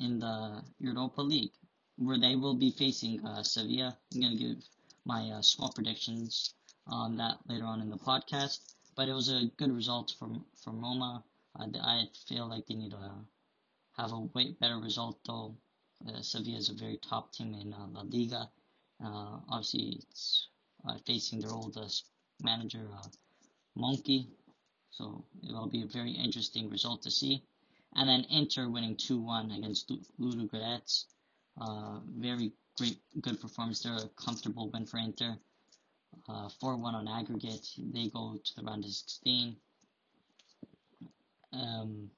in 0.00 0.18
the 0.18 0.62
Europa 0.78 1.22
League, 1.22 1.52
where 1.96 2.18
they 2.18 2.36
will 2.36 2.54
be 2.54 2.70
facing 2.72 3.24
uh, 3.24 3.42
Sevilla. 3.42 3.96
I'm 4.14 4.20
gonna 4.20 4.36
give 4.36 4.58
my 5.04 5.30
uh, 5.30 5.42
score 5.42 5.70
predictions 5.74 6.54
on 6.86 7.16
that 7.16 7.38
later 7.48 7.64
on 7.64 7.80
in 7.80 7.90
the 7.90 7.98
podcast. 7.98 8.58
But 8.96 9.08
it 9.08 9.14
was 9.14 9.28
a 9.28 9.50
good 9.56 9.72
result 9.74 10.14
from 10.18 10.44
from 10.62 10.80
Roma. 10.80 11.24
Uh, 11.58 11.66
I 11.82 12.06
feel 12.28 12.48
like 12.48 12.66
they 12.66 12.74
need 12.74 12.90
to 12.92 13.26
have 13.96 14.12
a 14.12 14.20
way 14.20 14.52
better 14.60 14.78
result 14.78 15.18
though. 15.26 15.56
Uh, 16.06 16.20
Sevilla 16.22 16.58
is 16.58 16.68
a 16.70 16.74
very 16.74 16.98
top 16.98 17.32
team 17.32 17.54
in 17.54 17.72
uh, 17.72 17.86
La 17.92 18.02
Liga. 18.02 18.50
Uh, 19.04 19.38
obviously, 19.48 20.00
it's 20.02 20.48
facing 21.06 21.40
their 21.40 21.52
oldest 21.52 22.06
manager, 22.42 22.88
Monchi. 23.76 24.26
So 24.92 25.24
it'll 25.42 25.68
be 25.68 25.82
a 25.82 25.86
very 25.86 26.12
interesting 26.12 26.70
result 26.70 27.02
to 27.02 27.10
see. 27.10 27.42
And 27.94 28.08
then 28.08 28.24
Inter 28.30 28.68
winning 28.68 28.96
2-1 28.96 29.56
against 29.56 29.90
Ludogorets. 30.20 31.04
Uh, 31.60 32.00
very 32.16 32.52
great, 32.78 32.98
good 33.20 33.40
performance 33.40 33.82
there. 33.82 33.94
A 33.94 34.08
comfortable 34.16 34.70
win 34.70 34.86
for 34.86 34.98
Inter. 34.98 35.36
4-1 36.28 36.94
on 36.94 37.08
aggregate. 37.08 37.66
They 37.78 38.08
go 38.08 38.38
to 38.42 38.56
the 38.56 38.62
round 38.62 38.84
of 38.84 38.90
16. 38.90 39.56
Um, 41.52 42.10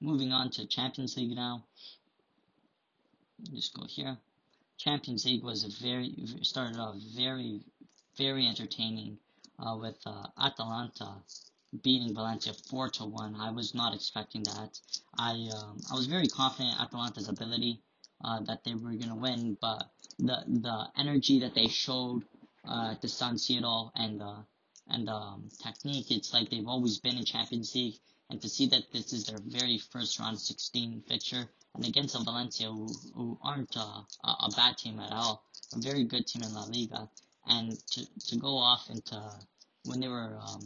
moving 0.00 0.32
on 0.32 0.50
to 0.50 0.66
Champions 0.66 1.16
League 1.16 1.34
now. 1.34 1.64
Just 3.52 3.74
go 3.74 3.84
here. 3.86 4.16
Champions 4.78 5.24
League 5.24 5.44
was 5.44 5.64
a 5.64 5.82
very 5.82 6.14
started 6.42 6.78
off 6.78 6.96
very 7.16 7.60
very 8.16 8.46
entertaining 8.46 9.18
uh, 9.58 9.76
with 9.76 9.98
uh, 10.06 10.26
Atalanta 10.40 11.14
beating 11.82 12.14
Valencia 12.14 12.52
four 12.68 12.88
to 12.90 13.04
one. 13.04 13.34
I 13.36 13.50
was 13.50 13.74
not 13.74 13.94
expecting 13.94 14.42
that. 14.44 14.78
I 15.18 15.48
um, 15.56 15.80
I 15.90 15.94
was 15.94 16.06
very 16.06 16.26
confident 16.26 16.80
Atalanta's 16.80 17.28
ability 17.28 17.80
uh, 18.24 18.40
that 18.40 18.64
they 18.64 18.74
were 18.74 18.92
gonna 18.92 19.16
win, 19.16 19.56
but 19.60 19.90
the 20.18 20.44
the 20.46 20.88
energy 20.96 21.40
that 21.40 21.54
they 21.54 21.68
showed 21.68 22.24
uh, 22.66 22.94
to 22.96 23.08
San 23.08 23.34
Siro 23.36 23.90
and 23.94 24.20
the 24.20 24.44
and 24.88 25.08
um, 25.08 25.48
technique, 25.62 26.10
it's 26.10 26.34
like 26.34 26.50
they've 26.50 26.66
always 26.66 26.98
been 26.98 27.16
in 27.16 27.24
Champions 27.24 27.74
League, 27.74 27.98
and 28.28 28.40
to 28.42 28.48
see 28.48 28.66
that 28.66 28.92
this 28.92 29.12
is 29.12 29.24
their 29.26 29.38
very 29.38 29.78
first 29.78 30.18
round 30.18 30.38
16 30.38 31.02
fixture 31.08 31.48
and 31.74 31.86
against 31.86 32.14
a 32.14 32.22
Valencia 32.22 32.66
who, 32.66 32.88
who 33.14 33.38
aren't 33.42 33.74
uh, 33.76 34.02
a, 34.24 34.28
a 34.28 34.50
bad 34.56 34.76
team 34.76 35.00
at 35.00 35.12
all, 35.12 35.44
a 35.74 35.78
very 35.78 36.04
good 36.04 36.26
team 36.26 36.42
in 36.42 36.52
La 36.52 36.64
Liga, 36.64 37.08
and 37.46 37.78
to 37.88 38.06
to 38.26 38.36
go 38.36 38.56
off 38.56 38.90
into 38.90 39.20
when 39.84 40.00
they 40.00 40.08
were 40.08 40.38
um, 40.40 40.60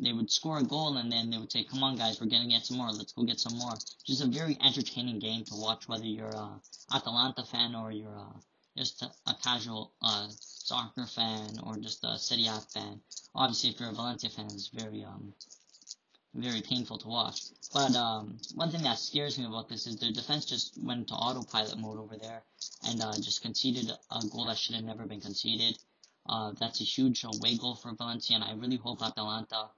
they 0.00 0.12
would 0.12 0.30
score 0.30 0.58
a 0.58 0.62
goal 0.62 0.96
and 0.96 1.10
then 1.10 1.30
they 1.30 1.38
would 1.38 1.52
say, 1.52 1.64
"Come 1.64 1.82
on, 1.82 1.96
guys, 1.96 2.20
we're 2.20 2.28
gonna 2.28 2.48
get 2.48 2.66
some 2.66 2.76
more. 2.78 2.90
Let's 2.92 3.12
go 3.12 3.22
get 3.24 3.40
some 3.40 3.56
more." 3.58 3.74
Just 4.04 4.22
a 4.22 4.26
very 4.26 4.56
entertaining 4.60 5.18
game 5.18 5.44
to 5.44 5.54
watch, 5.56 5.88
whether 5.88 6.06
you're 6.06 6.28
a 6.28 6.60
Atalanta 6.92 7.44
fan 7.44 7.74
or 7.74 7.90
you're 7.92 8.14
a, 8.14 8.40
just 8.76 9.02
a, 9.02 9.10
a 9.26 9.34
casual 9.42 9.92
uh, 10.02 10.28
soccer 10.30 11.06
fan 11.06 11.58
or 11.64 11.76
just 11.76 12.04
a 12.04 12.18
Serie 12.18 12.46
A 12.46 12.60
fan. 12.72 13.00
Obviously, 13.34 13.70
if 13.70 13.80
you're 13.80 13.90
a 13.90 13.94
Valencia 13.94 14.30
fan, 14.30 14.46
it's 14.46 14.68
very 14.68 15.04
um 15.04 15.34
very 16.34 16.60
painful 16.62 16.98
to 16.98 17.08
watch. 17.08 17.42
But 17.72 17.94
um, 17.96 18.38
one 18.54 18.70
thing 18.70 18.82
that 18.82 18.98
scares 18.98 19.38
me 19.38 19.46
about 19.46 19.68
this 19.68 19.86
is 19.86 19.96
their 19.96 20.12
defense 20.12 20.44
just 20.44 20.78
went 20.82 21.00
into 21.00 21.14
autopilot 21.14 21.78
mode 21.78 21.98
over 21.98 22.16
there 22.16 22.42
and 22.86 23.02
uh, 23.02 23.12
just 23.14 23.42
conceded 23.42 23.90
a 23.90 24.20
goal 24.30 24.46
that 24.46 24.58
should 24.58 24.76
have 24.76 24.84
never 24.84 25.06
been 25.06 25.20
conceded. 25.20 25.78
Uh, 26.28 26.52
that's 26.60 26.80
a 26.80 26.84
huge 26.84 27.24
away 27.24 27.56
goal 27.56 27.74
for 27.74 27.94
Valencia, 27.94 28.36
and 28.36 28.44
I 28.44 28.52
really 28.52 28.76
hope 28.76 29.02
Atalanta. 29.02 29.70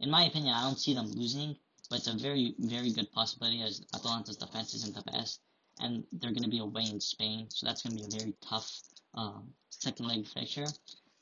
In 0.00 0.10
my 0.10 0.24
opinion, 0.24 0.54
I 0.54 0.62
don't 0.62 0.78
see 0.78 0.94
them 0.94 1.10
losing, 1.12 1.56
but 1.88 1.98
it's 1.98 2.08
a 2.08 2.14
very, 2.14 2.54
very 2.58 2.92
good 2.92 3.10
possibility 3.12 3.62
as 3.62 3.82
Atalanta's 3.94 4.36
defense 4.36 4.74
isn't 4.74 4.94
the 4.94 5.10
best, 5.10 5.40
and 5.80 6.04
they're 6.12 6.32
going 6.32 6.42
to 6.42 6.50
be 6.50 6.58
away 6.58 6.84
in 6.84 7.00
Spain, 7.00 7.48
so 7.50 7.66
that's 7.66 7.82
going 7.82 7.96
to 7.96 8.02
be 8.08 8.16
a 8.16 8.18
very 8.18 8.34
tough 8.48 8.82
um, 9.14 9.54
second 9.70 10.06
leg 10.06 10.26
fixture. 10.26 10.66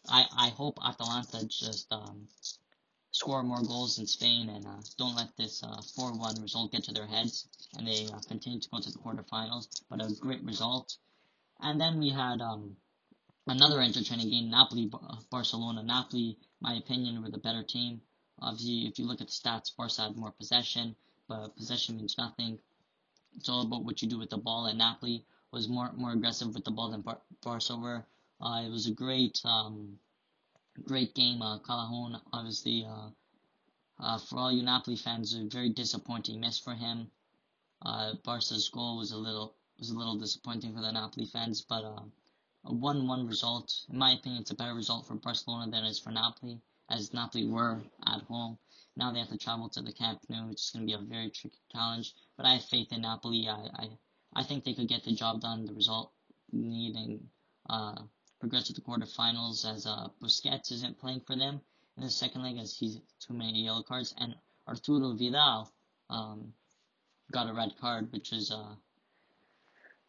I, 0.09 0.26
I 0.37 0.49
hope 0.50 0.78
Atalanta 0.85 1.47
just 1.47 1.87
um, 1.93 2.28
score 3.14 3.45
more 3.45 3.62
goals 3.62 3.99
in 3.99 4.07
Spain 4.07 4.49
and 4.49 4.66
uh, 4.66 4.81
don't 4.99 5.14
let 5.14 5.37
this 5.37 5.62
uh, 5.62 5.81
4-1 5.97 6.43
result 6.43 6.73
get 6.73 6.85
to 6.85 6.93
their 6.93 7.07
heads, 7.07 7.49
and 7.76 7.87
they 7.87 8.07
uh, 8.12 8.19
continue 8.28 8.61
to 8.61 8.69
go 8.71 8.81
to 8.81 8.90
the 8.90 8.99
quarterfinals. 8.99 9.69
But 9.88 10.02
a 10.02 10.12
great 10.21 10.43
result. 10.43 10.97
And 11.61 11.81
then 11.81 12.00
we 12.00 12.11
had 12.11 12.40
um, 12.40 12.76
another 13.47 13.81
entertaining 13.81 14.31
game, 14.31 14.50
Napoli 14.50 14.90
Barcelona. 15.31 15.83
Napoli, 15.83 16.38
my 16.61 16.75
opinion, 16.75 17.23
were 17.23 17.31
the 17.31 17.38
better 17.38 17.62
team. 17.62 18.00
Obviously, 18.40 18.86
if 18.86 18.98
you 18.98 19.06
look 19.06 19.20
at 19.20 19.28
the 19.28 19.32
stats, 19.32 19.74
Barca 19.76 20.02
had 20.02 20.16
more 20.16 20.32
possession, 20.32 20.96
but 21.28 21.56
possession 21.56 21.96
means 21.96 22.18
nothing. 22.18 22.58
It's 23.36 23.48
all 23.48 23.62
about 23.62 23.84
what 23.84 24.02
you 24.02 24.08
do 24.08 24.18
with 24.18 24.30
the 24.30 24.36
ball. 24.36 24.66
And 24.66 24.78
Napoli 24.78 25.24
was 25.50 25.68
more 25.68 25.92
more 25.92 26.12
aggressive 26.12 26.54
with 26.54 26.64
the 26.64 26.70
ball 26.70 26.90
than 26.90 27.02
Bar- 27.02 27.22
Barca 27.42 27.76
were. 27.76 28.04
Uh, 28.40 28.62
it 28.66 28.70
was 28.70 28.86
a 28.86 28.92
great 28.92 29.40
um, 29.44 29.98
great 30.82 31.14
game. 31.14 31.42
Uh, 31.42 31.58
obviously, 32.32 32.84
uh, 32.84 33.10
uh, 34.00 34.18
for 34.18 34.38
all 34.38 34.52
you 34.52 34.62
Napoli 34.62 34.96
fans, 34.96 35.34
a 35.34 35.44
very 35.44 35.70
disappointing 35.70 36.40
miss 36.40 36.58
for 36.58 36.74
him. 36.74 37.10
Uh, 37.82 38.14
Barca's 38.24 38.68
goal 38.68 38.98
was 38.98 39.12
a 39.12 39.16
little 39.16 39.54
was 39.78 39.90
a 39.90 39.98
little 39.98 40.18
disappointing 40.18 40.74
for 40.74 40.80
the 40.80 40.92
Napoli 40.92 41.26
fans, 41.26 41.60
but 41.62 41.84
uh, 41.84 42.02
a 42.64 42.72
1-1 42.72 43.28
result. 43.28 43.84
In 43.90 43.98
my 43.98 44.12
opinion, 44.12 44.42
it's 44.42 44.50
a 44.50 44.54
better 44.54 44.74
result 44.74 45.06
for 45.06 45.14
Barcelona 45.14 45.70
than 45.70 45.84
it 45.84 45.90
is 45.90 45.98
for 45.98 46.10
Napoli, 46.10 46.60
as 46.90 47.12
Napoli 47.12 47.46
were 47.46 47.82
at 48.06 48.22
home. 48.22 48.58
Now 48.96 49.12
they 49.12 49.18
have 49.18 49.30
to 49.30 49.38
travel 49.38 49.68
to 49.70 49.82
the 49.82 49.92
Camp 49.92 50.20
Nou, 50.28 50.48
which 50.48 50.60
is 50.60 50.70
going 50.70 50.86
to 50.86 50.86
be 50.86 50.92
a 51.00 51.04
very 51.04 51.30
tricky 51.30 51.58
challenge. 51.72 52.14
But 52.36 52.46
I 52.46 52.54
have 52.54 52.64
faith 52.64 52.92
in 52.92 53.02
Napoli. 53.02 53.48
I, 53.48 53.68
I, 53.74 53.88
I 54.36 54.44
think 54.44 54.64
they 54.64 54.74
could 54.74 54.88
get 54.88 55.04
the 55.04 55.14
job 55.14 55.40
done. 55.40 55.66
The 55.66 55.74
result 55.74 56.12
needing 56.52 57.28
uh, 57.68 58.02
progress 58.40 58.64
to 58.64 58.72
the 58.72 58.80
quarterfinals 58.80 59.64
as 59.70 59.86
uh, 59.86 60.08
Busquets 60.22 60.70
isn't 60.70 60.98
playing 60.98 61.22
for 61.26 61.36
them 61.36 61.60
in 61.96 62.04
the 62.04 62.10
second 62.10 62.42
leg 62.42 62.58
as 62.58 62.76
he's 62.76 63.00
too 63.20 63.34
many 63.34 63.64
yellow 63.64 63.82
cards, 63.82 64.14
and 64.18 64.34
Arturo 64.68 65.14
Vidal 65.14 65.72
um, 66.10 66.52
got 67.32 67.48
a 67.48 67.54
red 67.54 67.74
card, 67.80 68.12
which 68.12 68.32
is 68.32 68.50
uh, 68.50 68.74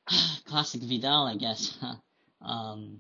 classic 0.46 0.82
Vidal, 0.82 1.26
I 1.26 1.36
guess. 1.36 1.78
um, 2.42 3.00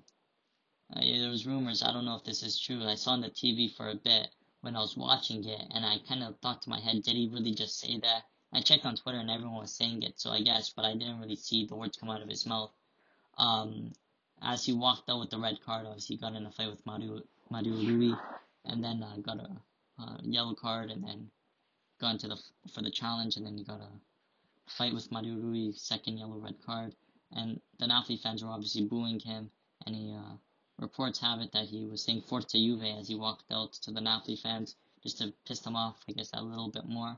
uh, 0.93 1.01
there 1.01 1.29
was 1.29 1.45
rumors. 1.47 1.81
I 1.83 1.91
don't 1.93 2.05
know 2.05 2.15
if 2.15 2.23
this 2.23 2.43
is 2.43 2.59
true. 2.59 2.83
I 2.83 2.95
saw 2.95 3.11
on 3.11 3.21
the 3.21 3.29
TV 3.29 3.73
for 3.75 3.89
a 3.89 3.95
bit 3.95 4.29
when 4.61 4.75
I 4.75 4.79
was 4.79 4.97
watching 4.97 5.43
it, 5.45 5.61
and 5.71 5.85
I 5.85 5.99
kind 6.07 6.23
of 6.23 6.39
thought 6.39 6.61
to 6.63 6.69
my 6.69 6.79
head, 6.79 7.03
did 7.03 7.15
he 7.15 7.29
really 7.31 7.53
just 7.53 7.79
say 7.79 7.99
that? 7.99 8.23
I 8.53 8.61
checked 8.61 8.85
on 8.85 8.95
Twitter 8.95 9.19
and 9.19 9.29
everyone 9.29 9.57
was 9.57 9.75
saying 9.75 10.03
it, 10.03 10.19
so 10.19 10.31
I 10.31 10.41
guess, 10.41 10.69
but 10.69 10.85
I 10.85 10.93
didn't 10.93 11.19
really 11.19 11.35
see 11.35 11.65
the 11.65 11.75
words 11.75 11.97
come 11.97 12.09
out 12.09 12.21
of 12.21 12.29
his 12.29 12.45
mouth. 12.45 12.71
Um, 13.37 13.93
as 14.41 14.65
he 14.65 14.73
walked 14.73 15.09
out 15.09 15.19
with 15.19 15.29
the 15.29 15.39
red 15.39 15.59
card, 15.61 15.85
obviously 15.85 16.15
he 16.15 16.21
got 16.21 16.35
in 16.35 16.45
a 16.45 16.51
fight 16.51 16.69
with 16.69 16.85
Mario, 16.85 17.21
Mario 17.49 17.73
Rui, 17.73 18.15
and 18.63 18.83
then 18.83 19.03
uh, 19.03 19.17
got 19.17 19.39
a 19.39 19.49
uh, 19.99 20.17
yellow 20.21 20.53
card, 20.53 20.89
and 20.91 21.03
then 21.03 21.29
got 21.99 22.11
into 22.11 22.27
the 22.27 22.37
for 22.73 22.81
the 22.81 22.91
challenge, 22.91 23.37
and 23.37 23.45
then 23.45 23.57
he 23.57 23.63
got 23.63 23.81
a 23.81 23.89
fight 24.67 24.93
with 24.93 25.11
Mario 25.11 25.35
Rui, 25.35 25.73
second 25.73 26.17
yellow 26.17 26.37
red 26.37 26.55
card, 26.65 26.95
and 27.31 27.59
the 27.79 27.87
Napoli 27.87 28.17
fans 28.17 28.43
were 28.43 28.51
obviously 28.51 28.85
booing 28.85 29.19
him, 29.19 29.49
and 29.85 29.95
he 29.95 30.13
uh, 30.13 30.35
reports 30.79 31.19
have 31.19 31.39
it 31.39 31.51
that 31.53 31.65
he 31.65 31.85
was 31.85 32.03
saying 32.03 32.21
Forza 32.21 32.57
Juve 32.57 32.83
as 32.99 33.07
he 33.07 33.15
walked 33.15 33.51
out 33.51 33.73
to 33.73 33.91
the 33.91 34.01
Napoli 34.01 34.35
fans 34.35 34.75
just 35.03 35.19
to 35.19 35.33
piss 35.45 35.59
them 35.59 35.75
off, 35.75 36.03
I 36.09 36.11
guess, 36.13 36.31
a 36.33 36.41
little 36.41 36.69
bit 36.69 36.85
more. 36.85 37.17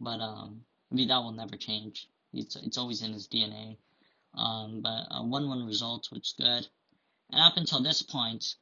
But 0.00 0.20
um, 0.20 0.64
I 0.90 0.94
mean, 0.94 1.08
that 1.08 1.18
will 1.18 1.32
never 1.32 1.56
change. 1.56 2.08
It's 2.32 2.56
it's 2.56 2.78
always 2.78 3.02
in 3.02 3.12
his 3.12 3.28
DNA. 3.28 3.76
Um, 4.34 4.80
but 4.82 5.06
a 5.10 5.22
1-1 5.22 5.66
result, 5.66 6.08
which 6.10 6.28
is 6.28 6.34
good. 6.38 6.66
And 7.30 7.40
up 7.40 7.56
until 7.56 7.82
this 7.82 8.02
point, 8.02 8.56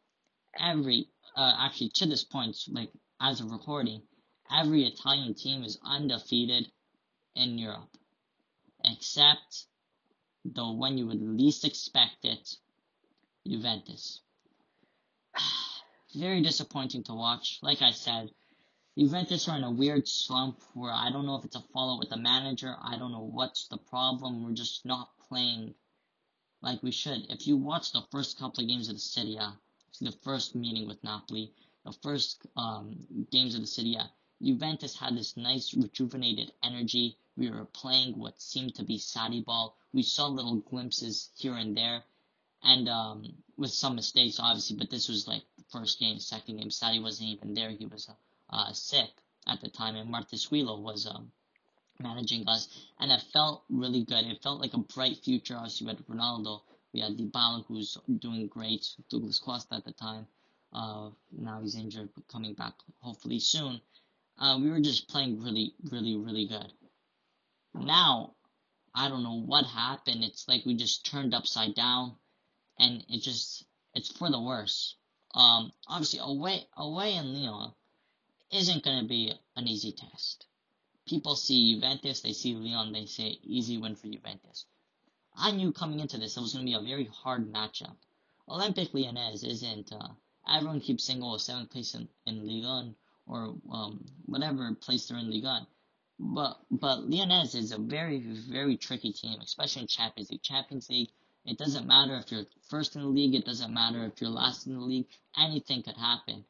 every, 0.59 1.09
uh, 1.37 1.55
actually 1.59 1.91
to 1.91 2.07
this 2.07 2.25
point, 2.25 2.57
like 2.69 2.93
as 3.21 3.41
of 3.41 3.51
recording, 3.51 4.03
every 4.51 4.85
Italian 4.85 5.35
team 5.35 5.63
is 5.63 5.79
undefeated 5.85 6.71
in 7.35 7.59
Europe, 7.59 7.97
except 8.85 9.67
the 10.45 10.73
when 10.73 10.99
you 10.99 11.07
would 11.07 11.23
least 11.23 11.65
expect 11.65 12.25
it, 12.25 12.57
Juventus. 13.47 14.21
Very 16.15 16.43
disappointing 16.43 17.05
to 17.05 17.15
watch. 17.15 17.59
Like 17.63 17.83
I 17.83 17.93
said, 17.93 18.31
Juventus 18.99 19.49
are 19.49 19.57
in 19.57 19.65
a 19.65 19.71
weird 19.71 20.07
slump 20.09 20.61
where 20.75 20.93
I 20.93 21.11
don't 21.11 21.25
know 21.25 21.37
if 21.37 21.45
it's 21.45 21.57
a 21.57 21.65
fallout 21.73 22.01
with 22.01 22.11
the 22.11 22.17
manager. 22.17 22.77
I 22.83 22.99
don't 22.99 23.13
know 23.13 23.31
what's 23.33 23.69
the 23.69 23.79
problem. 23.79 24.45
We're 24.45 24.53
just 24.53 24.85
not 24.85 25.11
playing 25.29 25.75
like 26.61 26.83
we 26.83 26.91
should. 26.91 27.31
If 27.31 27.47
you 27.47 27.57
watch 27.57 27.93
the 27.93 28.03
first 28.11 28.39
couple 28.39 28.63
of 28.63 28.69
games 28.69 28.89
of 28.89 28.97
the 28.97 29.37
A, 29.39 29.59
the 30.01 30.13
first 30.23 30.55
meeting 30.55 30.87
with 30.87 31.03
Napoli, 31.03 31.53
the 31.85 31.93
first 32.03 32.47
um, 32.57 33.07
games 33.31 33.55
of 33.55 33.63
the 33.63 33.97
A, 33.97 34.11
Juventus 34.43 34.97
had 34.97 35.17
this 35.17 35.37
nice 35.37 35.73
rejuvenated 35.75 36.53
energy. 36.63 37.17
We 37.37 37.51
were 37.51 37.65
playing 37.65 38.19
what 38.19 38.41
seemed 38.41 38.75
to 38.75 38.85
be 38.85 38.99
Sarri 38.99 39.45
ball. 39.45 39.77
We 39.93 40.03
saw 40.03 40.27
little 40.27 40.57
glimpses 40.57 41.31
here 41.37 41.55
and 41.55 41.77
there, 41.77 42.05
and 42.63 42.89
um, 42.89 43.25
with 43.57 43.71
some 43.71 43.97
mistakes, 43.97 44.39
obviously. 44.41 44.77
But 44.77 44.91
this 44.91 45.09
was 45.09 45.27
like 45.27 45.43
the 45.57 45.65
first 45.71 45.99
game, 45.99 46.19
second 46.19 46.59
game. 46.59 46.69
Sarri 46.69 47.03
wasn't 47.03 47.31
even 47.31 47.55
there. 47.55 47.71
He 47.71 47.87
was 47.87 48.11
uh, 48.51 48.73
sick 48.73 49.11
at 49.47 49.61
the 49.61 49.69
time, 49.69 49.97
and 49.97 50.13
Martusciello 50.13 50.81
was 50.81 51.07
um, 51.07 51.31
managing 51.99 52.49
us, 52.49 52.69
and 52.99 53.11
it 53.11 53.23
felt 53.33 53.65
really 53.69 54.05
good. 54.05 54.25
It 54.25 54.43
felt 54.43 54.61
like 54.61 54.75
a 54.75 54.79
bright 54.79 55.19
future. 55.19 55.57
Obviously, 55.57 55.87
we 55.87 55.93
had 55.93 56.07
Ronaldo, 56.07 56.63
we 56.93 57.01
had 57.01 57.17
Dybala, 57.17 57.65
who's 57.67 57.97
doing 58.19 58.49
great, 58.49 58.87
Douglas 59.09 59.39
Costa 59.39 59.77
at 59.77 59.85
the 59.85 59.93
time. 59.93 60.27
Uh, 60.73 61.11
now 61.33 61.61
he's 61.61 61.77
injured, 61.77 62.09
but 62.15 62.29
coming 62.29 62.55
back 62.55 62.75
hopefully 63.01 63.41
soon. 63.41 63.81
Uh, 64.39 64.59
we 64.61 64.71
were 64.71 64.81
just 64.81 65.09
playing 65.09 65.43
really, 65.43 65.75
really, 65.91 66.17
really 66.17 66.47
good. 66.47 66.73
Now, 67.75 68.35
I 68.95 69.09
don't 69.09 69.23
know 69.23 69.41
what 69.41 69.67
happened. 69.67 70.25
It's 70.25 70.49
like 70.49 70.65
we 70.65 70.75
just 70.75 71.07
turned 71.07 71.35
upside 71.35 71.75
down, 71.75 72.17
and 72.81 73.05
it 73.09 73.21
just 73.23 73.65
it's 73.95 74.11
for 74.11 74.31
the 74.31 74.41
worse. 74.41 74.97
Um, 75.35 75.73
obviously 75.87 76.19
away 76.23 76.67
away 76.77 77.15
in 77.15 77.35
Lyon 77.35 77.73
isn't 78.51 78.83
going 78.83 79.03
to 79.03 79.09
be 79.09 79.33
an 79.55 79.69
easy 79.69 79.93
test. 79.93 80.47
People 81.07 81.37
see 81.37 81.75
Juventus, 81.75 82.21
they 82.21 82.33
see 82.33 82.55
Lyon, 82.55 82.93
they 82.93 83.07
say 83.07 83.39
easy 83.43 83.79
win 83.79 83.95
for 83.95 84.09
Juventus. 84.09 84.67
I 85.37 85.53
knew 85.53 85.73
coming 85.73 86.01
into 86.01 86.19
this 86.19 86.37
it 86.37 86.41
was 86.41 86.53
going 86.53 86.67
to 86.67 86.71
be 86.71 86.75
a 86.75 86.81
very 86.81 87.05
hard 87.05 87.53
matchup. 87.53 87.97
Olympique 88.49 88.93
Lyonnais 88.93 89.45
isn't. 89.45 89.93
Uh, 89.93 90.09
everyone 90.49 90.81
keeps 90.81 91.05
saying, 91.05 91.23
"Oh, 91.23 91.37
seventh 91.37 91.71
place 91.71 91.95
in, 91.95 92.09
in 92.27 92.47
Ligue 92.47 92.65
1 92.65 92.97
or 93.27 93.55
um, 93.71 94.05
whatever 94.27 94.75
place 94.75 95.07
they're 95.07 95.19
in 95.19 95.31
Ligue 95.31 95.45
1. 95.45 95.67
But 96.19 96.59
but 96.71 97.09
Lyonnais 97.09 97.55
is 97.55 97.73
a 97.73 97.79
very 97.79 98.19
very 98.19 98.77
tricky 98.77 99.13
team, 99.13 99.39
especially 99.41 99.83
in 99.83 99.89
Champions 99.89 100.31
League. 100.31 100.43
Champions 100.43 100.91
League, 100.91 101.11
it 101.45 101.59
doesn't 101.59 101.87
matter 101.87 102.17
if 102.17 102.31
you're 102.31 102.47
first 102.69 102.97
in 102.97 103.03
the 103.03 103.09
league. 103.09 103.35
It 103.35 103.45
doesn't 103.45 103.73
matter 103.73 104.05
if 104.05 104.21
you're 104.21 104.31
last 104.31 104.67
in 104.67 104.75
the 104.75 104.81
league. 104.81 105.09
Anything 105.37 105.83
could 105.83 105.97
happen. 105.97 106.45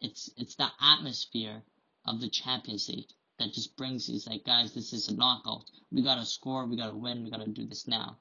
It's 0.00 0.30
it's 0.36 0.56
the 0.56 0.68
atmosphere 0.80 1.62
of 2.06 2.20
the 2.20 2.28
Champions 2.28 2.88
League 2.88 3.10
that 3.38 3.52
just 3.52 3.76
brings 3.76 4.06
these 4.06 4.26
like 4.26 4.44
guys. 4.44 4.72
This 4.72 4.92
is 4.92 5.08
a 5.08 5.14
knockout. 5.14 5.64
We 5.90 6.02
gotta 6.02 6.24
score. 6.24 6.66
We 6.66 6.76
gotta 6.76 6.96
win. 6.96 7.24
We 7.24 7.30
gotta 7.30 7.48
do 7.48 7.66
this 7.66 7.86
now. 7.86 8.18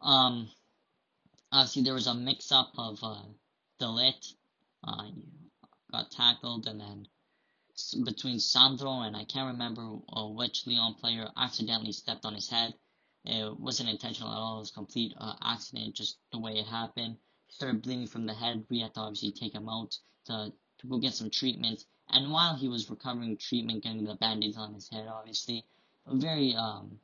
Um, 0.00 0.50
obviously 1.52 1.82
there 1.82 1.94
was 1.94 2.06
a 2.06 2.14
mix 2.14 2.50
up 2.50 2.72
of 2.76 2.98
uh, 3.02 3.22
De 3.78 3.86
Ligt, 3.86 4.34
uh, 4.84 5.10
got 5.90 6.10
tackled, 6.10 6.66
and 6.66 6.80
then 6.80 7.06
between 8.04 8.40
Sandro 8.40 9.00
and 9.00 9.16
I 9.16 9.24
can't 9.24 9.52
remember 9.52 9.98
uh, 10.08 10.26
which 10.26 10.66
Lyon 10.66 10.94
player 10.94 11.28
accidentally 11.36 11.92
stepped 11.92 12.24
on 12.24 12.34
his 12.34 12.48
head. 12.48 12.74
It 13.24 13.58
wasn't 13.58 13.90
intentional 13.90 14.32
at 14.32 14.36
all. 14.36 14.56
It 14.56 14.60
was 14.60 14.70
complete 14.70 15.14
uh, 15.18 15.34
accident, 15.42 15.94
just 15.94 16.18
the 16.32 16.38
way 16.38 16.58
it 16.58 16.66
happened. 16.66 17.16
He 17.46 17.54
started 17.54 17.82
bleeding 17.82 18.06
from 18.06 18.26
the 18.26 18.34
head. 18.34 18.64
We 18.68 18.80
had 18.80 18.94
to 18.94 19.00
obviously 19.00 19.32
take 19.32 19.54
him 19.54 19.68
out 19.68 19.96
to, 20.26 20.52
to 20.78 20.86
go 20.86 20.98
get 20.98 21.14
some 21.14 21.30
treatment. 21.30 21.84
And 22.08 22.32
while 22.32 22.56
he 22.56 22.68
was 22.68 22.90
recovering 22.90 23.36
treatment, 23.36 23.84
getting 23.84 24.04
the 24.04 24.16
band-aids 24.16 24.56
on 24.56 24.74
his 24.74 24.88
head, 24.88 25.06
obviously, 25.08 25.64
very 26.06 26.54
um, 26.56 26.98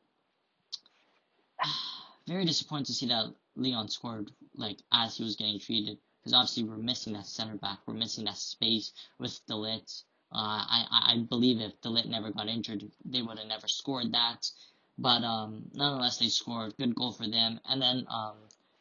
very 2.27 2.45
disappointed 2.45 2.87
to 2.87 2.95
see 2.95 3.07
that 3.07 3.33
Leon 3.57 3.89
scored 3.89 4.31
like 4.55 4.79
as 4.93 5.17
he 5.17 5.25
was 5.25 5.37
getting 5.37 5.59
treated 5.59 5.99
because 6.21 6.35
obviously 6.35 6.65
we're 6.65 6.77
missing 6.77 7.13
that 7.15 7.27
center 7.27 7.57
back. 7.57 7.79
We're 7.87 7.95
missing 7.95 8.25
that 8.25 8.37
space 8.37 8.93
with 9.19 9.41
De 9.47 9.55
Ligt. 9.55 10.03
Uh, 10.31 10.37
I, 10.37 10.87
I 10.91 11.19
believe 11.29 11.61
if 11.61 11.81
De 11.81 11.89
Ligt 11.89 12.07
never 12.07 12.31
got 12.31 12.49
injured, 12.49 12.85
they 13.05 13.23
would 13.23 13.39
have 13.39 13.47
never 13.47 13.67
scored 13.67 14.13
that. 14.13 14.51
But 14.99 15.23
um, 15.23 15.71
nonetheless, 15.75 16.19
they 16.19 16.29
scored. 16.29 16.77
Good 16.77 16.95
goal 16.95 17.13
for 17.13 17.29
them. 17.29 17.61
And 17.65 17.81
then 17.81 18.07
um, 18.11 18.37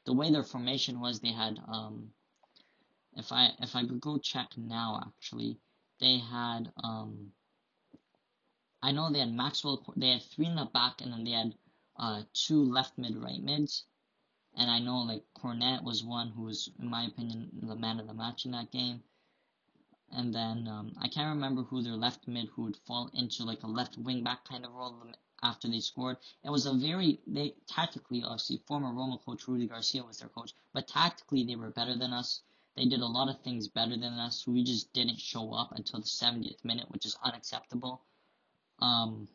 the 0.06 0.14
way 0.14 0.32
their 0.32 0.44
formation 0.44 1.00
was, 1.00 1.20
they 1.20 1.32
had 1.32 1.60
um, 1.68 2.12
if 3.16 3.32
I 3.32 3.52
if 3.60 3.76
I 3.76 3.86
could 3.86 4.02
go 4.02 4.18
check 4.18 4.50
now, 4.58 5.02
actually, 5.06 5.60
they 6.00 6.18
had 6.18 6.72
um, 6.84 7.32
I 8.82 8.92
know 8.92 9.12
they 9.12 9.20
had 9.20 9.34
Maxwell. 9.34 9.84
They 9.96 10.12
had 10.12 10.24
three 10.24 10.46
in 10.46 10.56
the 10.56 10.66
back, 10.66 11.02
and 11.02 11.12
then 11.12 11.24
they 11.24 11.32
had 11.32 11.56
uh, 11.98 12.24
two 12.34 12.64
left 12.64 12.98
mid, 12.98 13.16
right 13.16 13.42
mids. 13.42 13.84
And 14.56 14.72
I 14.72 14.80
know 14.80 15.00
like 15.00 15.24
Cornet 15.36 15.84
was 15.84 16.04
one 16.04 16.30
who 16.30 16.44
was, 16.44 16.70
in 16.80 16.90
my 16.90 17.06
opinion, 17.06 17.50
the 17.62 17.76
man 17.76 18.00
of 18.00 18.08
the 18.08 18.14
match 18.14 18.46
in 18.46 18.52
that 18.52 18.72
game. 18.72 19.04
And 20.12 20.34
then 20.34 20.68
um, 20.68 20.94
I 21.00 21.10
can't 21.10 21.36
remember 21.36 21.64
who 21.64 21.84
their 21.84 21.96
left 21.96 22.28
mid 22.28 22.48
who 22.50 22.64
would 22.64 22.78
fall 22.78 23.12
into 23.14 23.44
like 23.44 23.64
a 23.64 23.68
left 23.68 23.98
wing 23.98 24.24
back 24.24 24.46
kind 24.46 24.66
of 24.66 24.74
role 24.74 24.96
after 25.44 25.68
they 25.68 25.80
scored. 25.80 26.18
It 26.44 26.50
was 26.50 26.66
a 26.66 26.74
very 26.74 27.20
they 27.28 27.56
tactically 27.68 28.24
obviously 28.24 28.62
former 28.68 28.94
Roma 28.94 29.20
coach 29.26 29.48
Rudi 29.48 29.68
Garcia 29.68 30.04
was 30.04 30.18
their 30.20 30.30
coach, 30.30 30.54
but 30.74 30.88
tactically 30.88 31.44
they 31.44 31.56
were 31.56 31.70
better 31.70 31.96
than 31.98 32.14
us. 32.14 32.42
They 32.76 32.86
did 32.86 33.02
a 33.02 33.06
lot 33.06 33.30
of 33.30 33.42
things 33.42 33.68
better 33.68 33.98
than 33.98 34.14
us. 34.14 34.46
We 34.48 34.64
just 34.64 34.94
didn't 34.94 35.20
show 35.20 35.54
up 35.54 35.72
until 35.72 36.00
the 36.00 36.06
70th 36.06 36.64
minute, 36.64 36.90
which 36.90 37.06
is 37.06 37.18
unacceptable. 37.24 38.02
Um, 38.80 39.28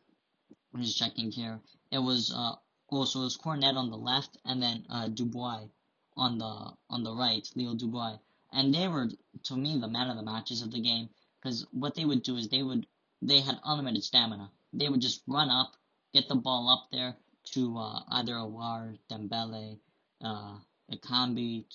I'm 0.73 0.81
just 0.81 0.97
checking 0.97 1.31
here. 1.31 1.59
It 1.91 1.99
was 1.99 2.33
uh 2.33 2.55
also 2.87 3.21
it 3.21 3.23
was 3.23 3.37
Cornet 3.37 3.75
on 3.75 3.89
the 3.89 3.97
left 3.97 4.37
and 4.45 4.61
then 4.61 4.85
uh 4.89 5.07
Dubois 5.07 5.67
on 6.15 6.37
the 6.37 6.73
on 6.89 7.03
the 7.03 7.13
right, 7.13 7.47
Leo 7.55 7.75
Dubois 7.75 8.17
and 8.53 8.73
they 8.73 8.87
were 8.87 9.09
to 9.43 9.55
me 9.55 9.77
the 9.79 9.87
man 9.87 10.09
of 10.09 10.15
the 10.15 10.23
matches 10.23 10.61
of 10.61 10.71
the 10.71 10.79
game 10.79 11.09
because 11.39 11.65
what 11.71 11.95
they 11.95 12.05
would 12.05 12.23
do 12.23 12.37
is 12.37 12.47
they 12.47 12.63
would 12.63 12.85
they 13.21 13.39
had 13.41 13.59
unlimited 13.65 14.03
stamina. 14.03 14.51
They 14.71 14.89
would 14.89 15.01
just 15.01 15.23
run 15.27 15.49
up, 15.49 15.73
get 16.13 16.27
the 16.29 16.35
ball 16.35 16.69
up 16.69 16.89
there 16.91 17.15
to 17.53 17.77
uh, 17.77 17.99
either 18.11 18.33
Aouar, 18.33 18.97
Dembele, 19.09 19.79
uh, 20.21 20.55
Ekambi, 20.91 21.65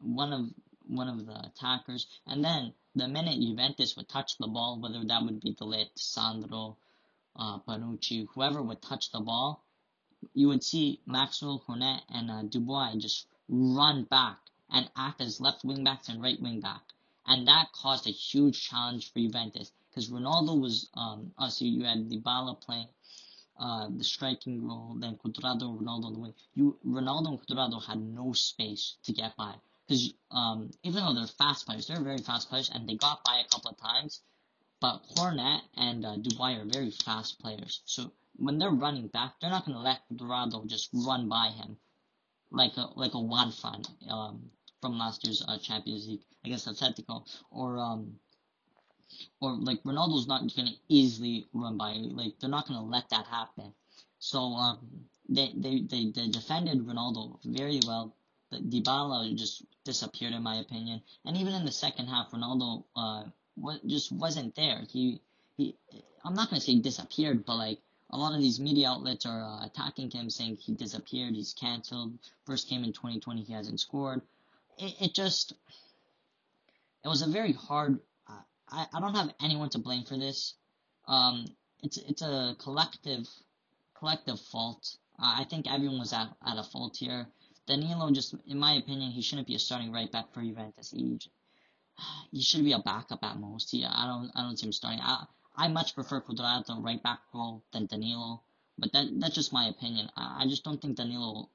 one 0.00 0.32
of 0.32 0.46
one 0.86 1.08
of 1.08 1.26
the 1.26 1.38
attackers, 1.46 2.06
and 2.26 2.42
then 2.42 2.72
the 2.94 3.06
minute 3.06 3.38
Juventus 3.40 3.96
would 3.96 4.08
touch 4.08 4.38
the 4.38 4.46
ball, 4.46 4.80
whether 4.80 5.04
that 5.04 5.22
would 5.22 5.40
be 5.40 5.52
De 5.52 5.64
Ligt, 5.64 5.90
Sandro, 5.96 6.76
uh, 7.36 7.58
Bonucci, 7.60 8.26
whoever 8.34 8.62
would 8.62 8.80
touch 8.80 9.10
the 9.12 9.20
ball, 9.20 9.62
you 10.34 10.48
would 10.48 10.64
see 10.64 11.00
Maxwell 11.06 11.62
Cornet 11.64 12.02
and 12.08 12.30
uh, 12.30 12.42
Dubois 12.42 12.96
just 12.96 13.26
run 13.48 14.04
back 14.04 14.38
and 14.70 14.90
act 14.96 15.20
as 15.20 15.40
left 15.40 15.64
wing 15.64 15.84
backs 15.84 16.08
and 16.08 16.22
right 16.22 16.40
wing 16.40 16.60
back. 16.60 16.82
And 17.26 17.46
that 17.46 17.72
caused 17.72 18.06
a 18.06 18.10
huge 18.10 18.68
challenge 18.68 19.12
for 19.12 19.20
Juventus 19.20 19.70
because 19.90 20.10
Ronaldo 20.10 20.60
was, 20.60 20.88
um, 20.94 21.32
obviously 21.38 21.68
you 21.68 21.84
had 21.84 22.08
Dybala 22.08 22.60
playing 22.60 22.88
uh, 23.58 23.88
the 23.90 24.04
striking 24.04 24.66
role, 24.66 24.96
then 24.98 25.16
Cuadrado, 25.16 25.78
Ronaldo 25.80 26.04
on 26.04 26.12
the 26.12 26.18
wing. 26.20 26.34
You, 26.54 26.78
Ronaldo 26.86 27.28
and 27.28 27.40
Cuadrado 27.40 27.84
had 27.84 28.00
no 28.00 28.32
space 28.32 28.96
to 29.04 29.12
get 29.12 29.36
by 29.36 29.54
because 29.86 30.12
um, 30.30 30.70
even 30.82 31.04
though 31.04 31.14
they're 31.14 31.26
fast 31.26 31.66
players, 31.66 31.86
they're 31.86 32.00
very 32.00 32.18
fast 32.18 32.48
players, 32.48 32.70
and 32.72 32.88
they 32.88 32.94
got 32.94 33.24
by 33.24 33.38
a 33.44 33.48
couple 33.48 33.70
of 33.70 33.78
times. 33.78 34.20
But 34.80 35.02
Cornet 35.16 35.62
and 35.76 36.04
uh, 36.04 36.16
Dubois 36.16 36.58
are 36.58 36.64
very 36.64 36.90
fast 36.90 37.40
players, 37.40 37.82
so 37.84 38.12
when 38.36 38.58
they're 38.58 38.70
running 38.70 39.08
back, 39.08 39.34
they're 39.40 39.50
not 39.50 39.66
going 39.66 39.76
to 39.76 39.82
let 39.82 40.00
Cuadrado 40.08 40.66
just 40.66 40.90
run 40.92 41.28
by 41.28 41.48
him 41.48 41.76
like 42.50 42.76
a 42.76 42.88
like 42.96 43.14
a 43.14 43.52
Fran. 43.52 43.82
Um, 44.08 44.50
from 44.80 44.98
last 44.98 45.24
year's 45.24 45.44
uh, 45.46 45.58
Champions 45.58 46.06
League 46.06 46.22
against 46.44 46.68
Atletico, 46.68 47.26
or 47.50 47.78
um, 47.78 48.14
or 49.40 49.52
like 49.52 49.82
Ronaldo's 49.82 50.26
not 50.26 50.54
gonna 50.54 50.72
easily 50.88 51.46
run 51.52 51.76
by. 51.76 51.92
Like 51.94 52.38
they're 52.38 52.50
not 52.50 52.66
gonna 52.66 52.84
let 52.84 53.08
that 53.10 53.26
happen. 53.26 53.72
So 54.18 54.38
um, 54.38 54.78
they 55.28 55.52
they 55.56 55.82
they, 55.82 56.10
they 56.10 56.28
defended 56.28 56.86
Ronaldo 56.86 57.38
very 57.44 57.80
well. 57.86 58.14
But 58.50 58.70
Dybala 58.70 59.34
just 59.36 59.64
disappeared 59.84 60.32
in 60.32 60.42
my 60.42 60.56
opinion, 60.56 61.02
and 61.24 61.36
even 61.36 61.54
in 61.54 61.64
the 61.64 61.72
second 61.72 62.06
half, 62.06 62.30
Ronaldo 62.30 62.84
uh 62.96 63.24
what 63.54 63.86
just 63.86 64.12
wasn't 64.12 64.54
there. 64.54 64.82
He 64.90 65.20
he. 65.56 65.76
I'm 66.24 66.34
not 66.34 66.50
gonna 66.50 66.60
say 66.60 66.78
disappeared, 66.78 67.44
but 67.44 67.56
like 67.56 67.80
a 68.10 68.16
lot 68.16 68.34
of 68.34 68.40
these 68.40 68.58
media 68.58 68.88
outlets 68.88 69.26
are 69.26 69.42
uh, 69.42 69.66
attacking 69.66 70.10
him, 70.10 70.30
saying 70.30 70.56
he 70.56 70.72
disappeared, 70.72 71.34
he's 71.34 71.52
canceled. 71.52 72.18
First 72.46 72.68
game 72.70 72.84
in 72.84 72.92
2020, 72.92 73.42
he 73.42 73.52
hasn't 73.52 73.80
scored 73.80 74.22
it, 74.78 74.94
it 75.00 75.14
just 75.14 75.54
it 77.04 77.08
was 77.08 77.22
a 77.22 77.28
very 77.28 77.52
hard. 77.52 78.00
I 78.70 78.86
I 78.92 79.00
don't 79.00 79.14
have 79.14 79.34
anyone 79.40 79.70
to 79.70 79.78
blame 79.78 80.04
for 80.04 80.16
this. 80.16 80.54
Um, 81.06 81.46
it's 81.82 81.96
it's 81.96 82.22
a 82.22 82.56
collective 82.58 83.26
collective 83.94 84.40
fault. 84.40 84.96
Uh, 85.18 85.34
I 85.40 85.44
think 85.44 85.70
everyone 85.70 85.98
was 85.98 86.12
at 86.12 86.28
at 86.46 86.58
a 86.58 86.62
fault 86.62 86.96
here. 86.96 87.26
Danilo 87.66 88.10
just, 88.10 88.34
in 88.46 88.58
my 88.58 88.72
opinion, 88.74 89.10
he 89.10 89.20
shouldn't 89.20 89.46
be 89.46 89.54
a 89.54 89.58
starting 89.58 89.92
right 89.92 90.10
back 90.10 90.32
for 90.32 90.40
Juventus. 90.40 90.90
He, 90.90 91.18
he 92.32 92.40
should 92.40 92.64
be 92.64 92.72
a 92.72 92.78
backup 92.78 93.22
at 93.22 93.38
most. 93.38 93.74
Yeah, 93.74 93.92
I 93.92 94.06
don't 94.06 94.30
I 94.34 94.42
don't 94.42 94.58
see 94.58 94.66
him 94.66 94.72
starting. 94.72 95.00
I 95.02 95.26
I 95.56 95.68
much 95.68 95.94
prefer 95.94 96.20
Cuadrado 96.20 96.82
right 96.82 97.02
back 97.02 97.20
role 97.34 97.62
than 97.72 97.86
Danilo, 97.86 98.42
but 98.78 98.92
that 98.92 99.06
that's 99.20 99.34
just 99.34 99.52
my 99.52 99.68
opinion. 99.68 100.08
I, 100.16 100.44
I 100.44 100.46
just 100.46 100.64
don't 100.64 100.80
think 100.80 100.96
Danilo 100.96 101.50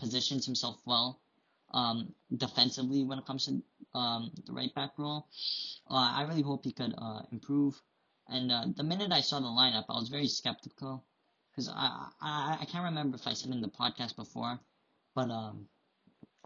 positions 0.00 0.46
himself 0.46 0.80
well 0.84 1.20
um, 1.72 2.14
defensively 2.36 3.04
when 3.04 3.18
it 3.18 3.26
comes 3.26 3.46
to 3.46 3.62
um, 3.94 4.30
the 4.46 4.52
right 4.52 4.74
back 4.74 4.92
role. 4.98 5.26
Uh, 5.90 6.12
I 6.18 6.22
really 6.28 6.42
hope 6.42 6.64
he 6.64 6.72
could 6.72 6.94
uh, 6.96 7.22
improve. 7.32 7.80
And 8.28 8.50
uh, 8.52 8.66
the 8.76 8.84
minute 8.84 9.12
I 9.12 9.20
saw 9.20 9.40
the 9.40 9.46
lineup, 9.46 9.84
I 9.88 9.94
was 9.98 10.08
very 10.08 10.28
skeptical 10.28 11.04
because 11.50 11.68
I, 11.68 12.08
I 12.20 12.58
I 12.62 12.64
can't 12.66 12.84
remember 12.84 13.16
if 13.16 13.26
I 13.26 13.34
said 13.34 13.50
in 13.52 13.60
the 13.60 13.68
podcast 13.68 14.16
before, 14.16 14.58
but 15.14 15.30
um, 15.30 15.68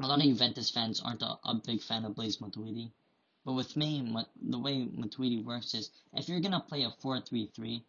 a 0.01 0.07
lot 0.07 0.19
of 0.21 0.25
Juventus 0.25 0.71
fans 0.71 1.01
aren't 1.01 1.23
a, 1.23 1.39
a 1.45 1.55
big 1.67 1.83
fan 1.83 2.05
of 2.05 2.15
Blaise 2.17 2.39
Matuidi. 2.39 2.93
But 3.45 3.53
with 3.55 3.77
me, 3.77 4.15
the 4.43 4.59
way 4.59 4.85
Matuidi 4.87 5.45
works 5.45 5.75
is 5.75 5.91
if 6.15 6.29
you're 6.29 6.41
gonna 6.41 6.61
play 6.61 6.83
a 6.85 6.91
four 7.03 7.21
three 7.21 7.51
three, 7.55 7.85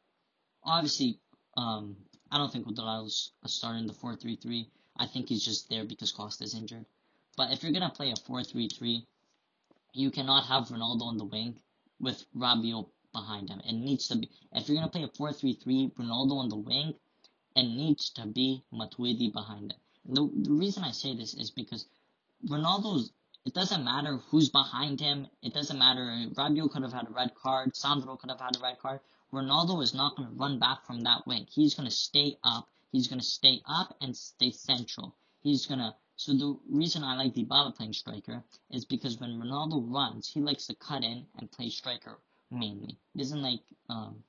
obviously 0.64 1.20
Um, 1.58 1.98
I 2.32 2.38
don't 2.38 2.52
think 2.52 2.66
Cuadrado's 2.68 3.32
a 3.44 3.50
starter 3.50 3.80
in 3.80 3.88
the 3.88 3.94
4-3-3. 3.94 4.68
I 4.98 5.08
think 5.08 5.30
he's 5.30 5.44
just 5.46 5.70
there 5.70 5.86
because 5.86 6.12
Costa's 6.14 6.54
injured. 6.56 6.86
But 7.36 7.52
if 7.52 7.64
you're 7.64 7.72
gonna 7.74 7.90
play 7.90 8.12
a 8.12 8.16
4-3-3, 8.16 9.06
you 9.98 10.12
cannot 10.12 10.46
have 10.46 10.68
Ronaldo 10.70 11.04
on 11.04 11.18
the 11.18 11.26
wing 11.26 11.60
with 12.00 12.24
Rabiot 12.36 12.88
behind 13.14 13.50
him. 13.50 13.62
It 13.66 13.74
needs 13.74 14.08
to 14.10 14.18
be 14.18 14.30
if 14.54 14.68
you're 14.68 14.78
gonna 14.78 14.90
play 14.90 15.04
a 15.04 15.08
4-3-3, 15.08 15.94
Ronaldo 15.96 16.34
on 16.38 16.50
the 16.50 16.58
wing, 16.58 16.94
it 17.56 17.64
needs 17.64 18.12
to 18.12 18.26
be 18.28 18.64
Matuidi 18.72 19.34
behind 19.34 19.72
him. 19.72 19.80
The, 20.06 20.30
the 20.44 20.54
reason 20.54 20.84
I 20.84 20.92
say 20.92 21.16
this 21.16 21.34
is 21.34 21.52
because 21.52 21.88
Ronaldo's 22.48 23.12
it 23.48 23.54
doesn't 23.54 23.86
matter 23.86 24.18
who's 24.30 24.50
behind 24.50 25.00
him. 25.00 25.28
It 25.42 25.54
doesn't 25.54 25.80
matter. 25.80 26.02
Rabiot 26.36 26.70
could 26.70 26.84
have 26.84 26.92
had 26.92 27.08
a 27.08 27.12
red 27.12 27.34
card. 27.34 27.78
Sandro 27.78 28.18
could 28.18 28.30
have 28.30 28.42
had 28.42 28.58
a 28.58 28.60
red 28.60 28.78
card. 28.78 29.00
Ronaldo 29.32 29.82
is 29.82 29.94
not 29.94 30.18
going 30.18 30.28
to 30.28 30.36
run 30.36 30.60
back 30.60 30.86
from 30.86 31.00
that 31.02 31.26
wing. 31.26 31.48
He's 31.50 31.74
going 31.74 31.88
to 31.88 31.96
stay 31.96 32.38
up. 32.44 32.68
He's 32.92 33.08
going 33.08 33.22
to 33.22 33.26
stay 33.26 33.62
up 33.66 33.96
and 34.02 34.16
stay 34.16 34.52
central. 34.52 35.16
He's 35.42 35.66
going 35.66 35.80
to. 35.80 35.96
So 36.18 36.34
the 36.34 36.58
reason 36.70 37.04
I 37.04 37.16
like 37.16 37.36
Dybala 37.36 37.76
playing 37.76 37.94
striker 37.94 38.44
is 38.72 38.86
because 38.86 39.20
when 39.20 39.40
Ronaldo 39.40 39.86
runs, 39.94 40.28
he 40.28 40.42
likes 40.42 40.66
to 40.68 40.76
cut 40.76 41.04
in 41.04 41.26
and 41.38 41.52
play 41.52 41.70
striker 41.70 42.18
mainly. 42.50 42.98
He 43.14 43.20
doesn't 43.20 43.42
like 43.42 43.62
um, 43.88 44.24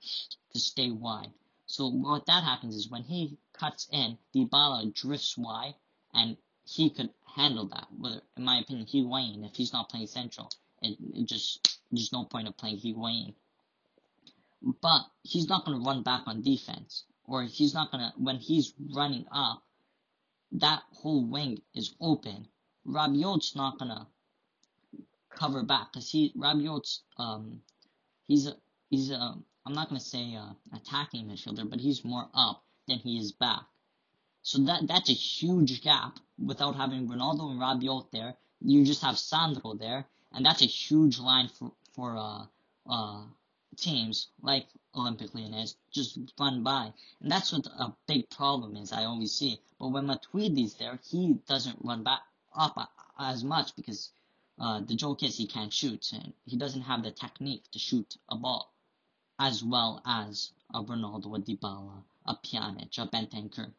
to 0.53 0.59
stay 0.59 0.90
wide. 0.90 1.33
So 1.66 1.88
what 1.88 2.27
that 2.27 2.44
happens 2.44 2.77
is 2.77 2.90
when 2.90 3.03
he 3.03 3.38
cuts 3.53 3.88
in, 3.90 4.18
Dybala 4.35 4.94
drifts 4.94 5.37
wide, 5.38 5.74
and 6.12 6.37
he 6.64 6.90
could 6.90 7.11
handle 7.37 7.66
that. 7.68 7.87
Whether, 7.96 8.20
in 8.37 8.44
my 8.44 8.59
opinion, 8.59 8.87
Higuain, 8.87 9.44
if 9.46 9.55
he's 9.55 9.72
not 9.72 9.88
playing 9.88 10.07
central, 10.09 10.51
it, 10.83 10.96
it 11.14 11.27
just 11.27 11.81
there's 11.90 12.12
no 12.12 12.24
point 12.24 12.48
of 12.48 12.57
playing 12.57 12.79
Higuain. 12.79 13.35
But 14.83 15.03
he's 15.22 15.48
not 15.48 15.64
going 15.64 15.79
to 15.79 15.87
run 15.87 16.03
back 16.03 16.22
on 16.27 16.42
defense, 16.42 17.05
or 17.24 17.44
he's 17.44 17.72
not 17.72 17.90
going 17.90 18.05
to 18.05 18.12
when 18.18 18.37
he's 18.37 18.74
running 18.94 19.24
up. 19.33 19.62
That 20.52 20.82
whole 20.92 21.24
wing 21.24 21.62
is 21.74 21.94
open. 22.00 22.48
Rabiot's 22.87 23.54
not 23.54 23.78
to 23.90 24.06
cover 25.30 25.62
back 25.62 25.92
because 25.92 26.11
he 26.11 26.32
Rabiot's 26.37 27.02
um 27.16 27.61
he's 28.26 28.46
a 28.46 28.56
he's 28.90 29.11
a 29.11 29.37
I'm 29.66 29.74
not 29.74 29.90
to 30.00 30.00
say 30.00 30.34
uh, 30.34 30.52
attacking 30.74 31.26
midfielder, 31.26 31.68
but 31.68 31.80
he's 31.80 32.02
more 32.02 32.26
up 32.32 32.64
than 32.87 32.98
he 32.98 33.18
is 33.18 33.32
back. 33.32 33.64
So 34.42 34.58
that 34.64 34.87
that's 34.87 35.11
a 35.11 35.14
huge 35.14 35.82
gap 35.82 36.18
without 36.42 36.74
having 36.76 37.06
Ronaldo 37.06 37.50
and 37.50 37.61
Rabiot 37.61 38.11
there. 38.11 38.34
You 38.61 38.84
just 38.84 39.02
have 39.02 39.18
Sandro 39.18 39.74
there, 39.74 40.06
and 40.32 40.44
that's 40.46 40.62
a 40.62 40.66
huge 40.66 41.18
line 41.18 41.48
for 41.48 41.72
for 41.94 42.16
uh, 42.16 42.46
uh, 42.88 43.24
teams 43.76 44.28
like 44.42 44.66
Olympique 44.94 45.35
Lyonnais 45.35 45.74
just 45.90 46.18
run 46.38 46.62
by, 46.62 46.92
and 47.20 47.31
that's 47.31 47.52
what 47.52 47.66
a 47.66 47.94
big 48.07 48.28
problem 48.31 48.76
is. 48.76 48.92
I 48.92 49.04
always 49.04 49.33
see. 49.33 49.61
But 49.78 49.88
when 49.88 50.07
Matuidi's 50.07 50.74
there, 50.74 50.98
he 51.09 51.35
doesn't 51.46 51.85
run 51.85 52.02
back 52.02 52.22
up 52.54 52.90
as 53.18 53.44
much 53.44 53.76
because 53.76 54.11
uh, 54.59 54.81
the 54.81 54.94
joke 54.94 55.22
is 55.22 55.37
he 55.37 55.46
can't 55.46 55.72
shoot, 55.72 56.12
and 56.12 56.33
he 56.46 56.57
doesn't 56.57 56.83
have 56.83 57.02
the 57.02 57.11
technique 57.11 57.64
to 57.72 57.78
shoot 57.78 58.16
a 58.28 58.37
ball 58.37 58.72
as 59.38 59.62
well 59.62 60.02
as 60.04 60.50
a 60.74 60.83
Ronaldo, 60.83 61.37
a 61.37 61.40
Dybala, 61.40 62.02
a 62.26 62.35
Pjanic, 62.35 62.98
a 62.98 63.07
Bentancur. 63.07 63.72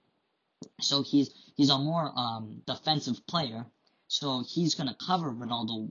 So 0.81 1.03
he's 1.03 1.31
he's 1.55 1.69
a 1.69 1.77
more 1.77 2.11
um, 2.15 2.61
defensive 2.65 3.25
player. 3.27 3.65
So 4.07 4.43
he's 4.47 4.75
gonna 4.75 4.95
cover 5.05 5.31
Ronaldo 5.31 5.89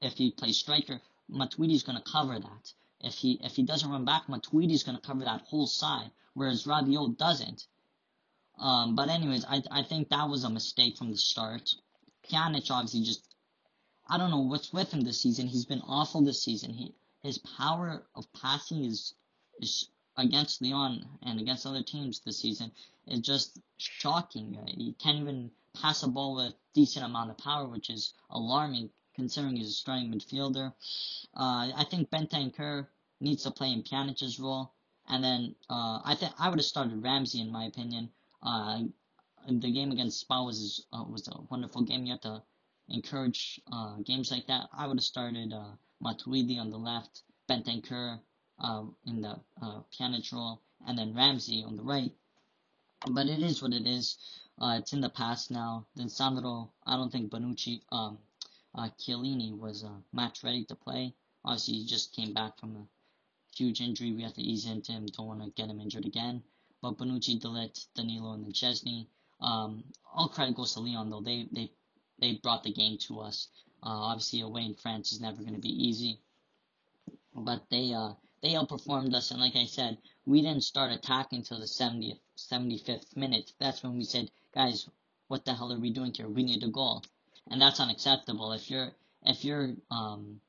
if 0.00 0.14
he 0.14 0.30
plays 0.30 0.56
striker. 0.56 1.00
Matuidi's 1.30 1.82
gonna 1.82 2.02
cover 2.02 2.38
that. 2.38 2.72
If 3.04 3.14
he 3.14 3.38
if 3.42 3.56
he 3.56 3.62
doesn't 3.62 3.90
run 3.90 4.04
back, 4.04 4.28
Matuidi's 4.28 4.82
gonna 4.82 5.00
cover 5.00 5.24
that 5.24 5.42
whole 5.42 5.66
side, 5.66 6.10
whereas 6.32 6.64
Rabiot 6.64 7.18
doesn't. 7.18 7.66
Um, 8.58 8.94
but 8.94 9.08
anyways, 9.08 9.44
I 9.44 9.62
I 9.70 9.82
think 9.82 10.08
that 10.08 10.28
was 10.28 10.44
a 10.44 10.50
mistake 10.50 10.96
from 10.96 11.10
the 11.10 11.18
start. 11.18 11.74
Pjanic 12.28 12.70
obviously 12.70 13.02
just 13.02 13.34
I 14.06 14.18
don't 14.18 14.30
know 14.30 14.40
what's 14.40 14.72
with 14.72 14.92
him 14.92 15.02
this 15.02 15.20
season. 15.20 15.48
He's 15.48 15.66
been 15.66 15.82
awful 15.82 16.22
this 16.22 16.42
season. 16.42 16.72
He 16.72 16.94
his 17.22 17.38
power 17.38 18.06
of 18.14 18.32
passing 18.32 18.84
is 18.84 19.14
is 19.60 19.88
against 20.16 20.62
Leon 20.62 21.04
and 21.22 21.40
against 21.40 21.66
other 21.66 21.82
teams 21.82 22.20
this 22.20 22.38
season 22.38 22.72
is 23.06 23.20
just 23.20 23.58
shocking. 23.78 24.58
He 24.66 24.94
can't 24.94 25.20
even 25.20 25.50
pass 25.74 26.02
a 26.02 26.08
ball 26.08 26.36
with 26.36 26.54
decent 26.72 27.04
amount 27.04 27.30
of 27.30 27.38
power, 27.38 27.66
which 27.66 27.90
is 27.90 28.14
alarming 28.30 28.90
considering 29.14 29.56
he's 29.56 29.68
a 29.68 29.72
starting 29.72 30.12
midfielder. 30.12 30.72
Uh, 31.34 31.70
I 31.74 31.84
think 31.88 32.10
Bentancur 32.10 32.86
needs 33.20 33.42
to 33.44 33.50
play 33.50 33.72
in 33.72 33.82
Pjanic's 33.82 34.38
role, 34.38 34.72
and 35.08 35.22
then 35.22 35.54
uh, 35.70 36.00
I 36.04 36.14
think 36.18 36.32
I 36.38 36.48
would 36.48 36.58
have 36.58 36.66
started 36.66 37.02
Ramsey 37.02 37.40
in 37.40 37.50
my 37.52 37.64
opinion. 37.64 38.10
Uh, 38.42 38.82
the 39.48 39.72
game 39.72 39.92
against 39.92 40.20
Spa 40.20 40.42
was 40.42 40.86
uh, 40.92 41.04
was 41.04 41.28
a 41.28 41.40
wonderful 41.50 41.82
game. 41.82 42.04
You 42.04 42.12
have 42.12 42.20
to 42.22 42.42
encourage 42.88 43.60
uh, 43.72 43.96
games 44.04 44.30
like 44.30 44.46
that. 44.46 44.68
I 44.72 44.86
would 44.86 44.98
have 44.98 45.04
started 45.04 45.52
uh, 45.52 45.72
Matuidi 46.02 46.58
on 46.58 46.70
the 46.70 46.78
left, 46.78 47.22
Bentancur 47.48 48.20
uh, 48.58 48.84
in 49.06 49.20
the 49.20 49.38
uh, 49.62 49.80
Pjanic 49.92 50.32
role, 50.32 50.60
and 50.86 50.98
then 50.98 51.14
Ramsey 51.14 51.62
on 51.62 51.76
the 51.76 51.82
right. 51.82 52.12
But 53.10 53.26
it 53.26 53.40
is 53.40 53.62
what 53.62 53.72
it 53.72 53.86
is. 53.86 54.18
It's 54.62 54.92
in 54.92 55.00
the 55.00 55.10
past 55.10 55.50
now. 55.50 55.86
Then 55.94 56.08
Sandro, 56.08 56.70
I 56.86 56.96
don't 56.96 57.10
think 57.12 57.30
Bonucci, 57.30 57.82
um, 57.92 58.18
Chiellini 58.76 59.58
was 59.58 59.84
match 60.12 60.42
ready 60.42 60.64
to 60.66 60.74
play. 60.74 61.14
Obviously, 61.44 61.74
he 61.74 61.86
just 61.86 62.12
came 62.14 62.32
back 62.32 62.58
from 62.58 62.88
huge 63.56 63.80
injury. 63.80 64.12
We 64.12 64.22
have 64.22 64.34
to 64.34 64.42
ease 64.42 64.66
into 64.66 64.92
him. 64.92 65.06
Don't 65.06 65.26
want 65.26 65.42
to 65.42 65.50
get 65.50 65.70
him 65.70 65.80
injured 65.80 66.06
again. 66.06 66.42
But 66.82 66.98
Bonucci, 66.98 67.40
De 67.40 67.48
Ligt, 67.48 67.86
Danilo, 67.94 68.32
and 68.32 68.44
then 68.44 68.52
Szczesny. 68.52 69.06
Um, 69.40 69.84
all 70.12 70.28
credit 70.28 70.56
goes 70.56 70.74
to 70.74 70.80
Leon 70.80 71.10
though. 71.10 71.20
They 71.20 71.48
they 71.50 71.70
they 72.18 72.34
brought 72.34 72.62
the 72.62 72.72
game 72.72 72.98
to 73.08 73.20
us. 73.20 73.48
Uh, 73.82 73.88
obviously, 74.10 74.40
away 74.40 74.64
in 74.64 74.74
France 74.74 75.12
is 75.12 75.20
never 75.20 75.42
going 75.42 75.54
to 75.54 75.60
be 75.60 75.86
easy. 75.88 76.20
But 77.34 77.68
they 77.70 77.92
uh 77.92 78.14
they 78.42 78.52
outperformed 78.52 79.14
us, 79.14 79.30
and 79.30 79.40
like 79.40 79.56
I 79.56 79.64
said, 79.66 79.98
we 80.26 80.42
didn't 80.42 80.64
start 80.64 80.92
attacking 80.92 81.38
until 81.38 81.60
the 81.60 81.64
70th, 81.64 82.20
75th 82.36 83.16
minute. 83.16 83.52
That's 83.58 83.82
when 83.82 83.96
we 83.96 84.04
said, 84.04 84.30
guys, 84.54 84.88
what 85.28 85.44
the 85.44 85.54
hell 85.54 85.72
are 85.72 85.80
we 85.80 85.90
doing 85.90 86.12
here? 86.12 86.28
We 86.28 86.42
need 86.42 86.62
a 86.62 86.68
goal, 86.68 87.02
and 87.50 87.60
that's 87.60 87.80
unacceptable. 87.80 88.52
If 88.52 88.70
you're 88.70 88.92
if 89.22 89.44
you're 89.44 89.74
um 89.90 90.40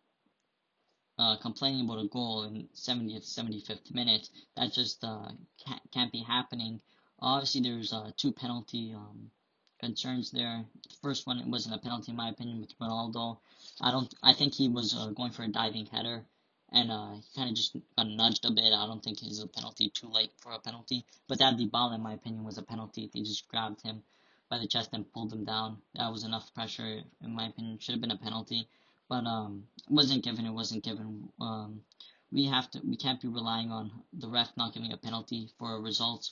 uh, 1.17 1.37
complaining 1.37 1.85
about 1.85 2.03
a 2.03 2.07
goal 2.07 2.43
in 2.43 2.67
70th, 2.75 3.25
75th 3.25 3.93
minute, 3.93 4.29
that 4.55 4.73
just 4.73 5.03
uh, 5.03 5.29
can't, 5.65 5.81
can't 5.93 6.11
be 6.11 6.23
happening. 6.23 6.81
Obviously, 7.19 7.61
there's 7.61 7.93
uh, 7.93 8.11
two 8.17 8.31
penalty 8.31 8.93
um, 8.95 9.31
concerns 9.79 10.31
there. 10.31 10.65
The 10.89 10.95
first 11.01 11.25
one 11.25 11.49
wasn't 11.49 11.75
a 11.75 11.79
penalty 11.79 12.11
in 12.11 12.17
my 12.17 12.29
opinion 12.29 12.59
with 12.59 12.77
Ronaldo. 12.79 13.37
I 13.81 13.91
don't. 13.91 14.13
I 14.21 14.33
think 14.33 14.53
he 14.53 14.67
was 14.67 14.95
uh, 14.95 15.11
going 15.11 15.31
for 15.31 15.43
a 15.43 15.47
diving 15.47 15.85
header 15.85 16.25
and 16.71 16.91
uh, 16.91 17.13
he 17.13 17.39
kind 17.39 17.49
of 17.49 17.55
just 17.55 17.75
got 17.97 18.07
nudged 18.07 18.45
a 18.45 18.51
bit. 18.51 18.73
I 18.73 18.85
don't 18.85 19.03
think 19.03 19.19
he's 19.19 19.41
a 19.41 19.47
penalty 19.47 19.89
too 19.89 20.07
late 20.07 20.31
for 20.41 20.51
a 20.51 20.59
penalty. 20.59 21.05
But 21.27 21.39
that 21.39 21.57
Dybala, 21.57 21.95
in 21.95 22.01
my 22.01 22.13
opinion, 22.13 22.43
was 22.43 22.57
a 22.57 22.63
penalty. 22.63 23.09
They 23.13 23.21
just 23.21 23.47
grabbed 23.47 23.81
him 23.81 24.03
by 24.49 24.57
the 24.59 24.67
chest 24.67 24.89
and 24.93 25.11
pulled 25.11 25.31
him 25.31 25.45
down. 25.45 25.77
That 25.95 26.11
was 26.11 26.23
enough 26.23 26.53
pressure, 26.53 27.01
in 27.23 27.35
my 27.35 27.47
opinion. 27.47 27.79
Should 27.79 27.93
have 27.93 28.01
been 28.01 28.11
a 28.11 28.17
penalty, 28.17 28.67
but 29.09 29.25
um, 29.25 29.63
wasn't 29.89 30.23
given. 30.23 30.45
It 30.45 30.51
wasn't 30.51 30.83
given. 30.83 31.29
Um, 31.39 31.81
we 32.31 32.45
have 32.45 32.69
to. 32.71 32.81
We 32.83 32.97
can't 32.97 33.21
be 33.21 33.27
relying 33.27 33.71
on 33.71 33.91
the 34.13 34.27
ref 34.27 34.49
not 34.57 34.73
giving 34.73 34.91
a 34.93 34.97
penalty 34.97 35.49
for 35.57 35.75
a 35.75 35.81
result. 35.81 36.31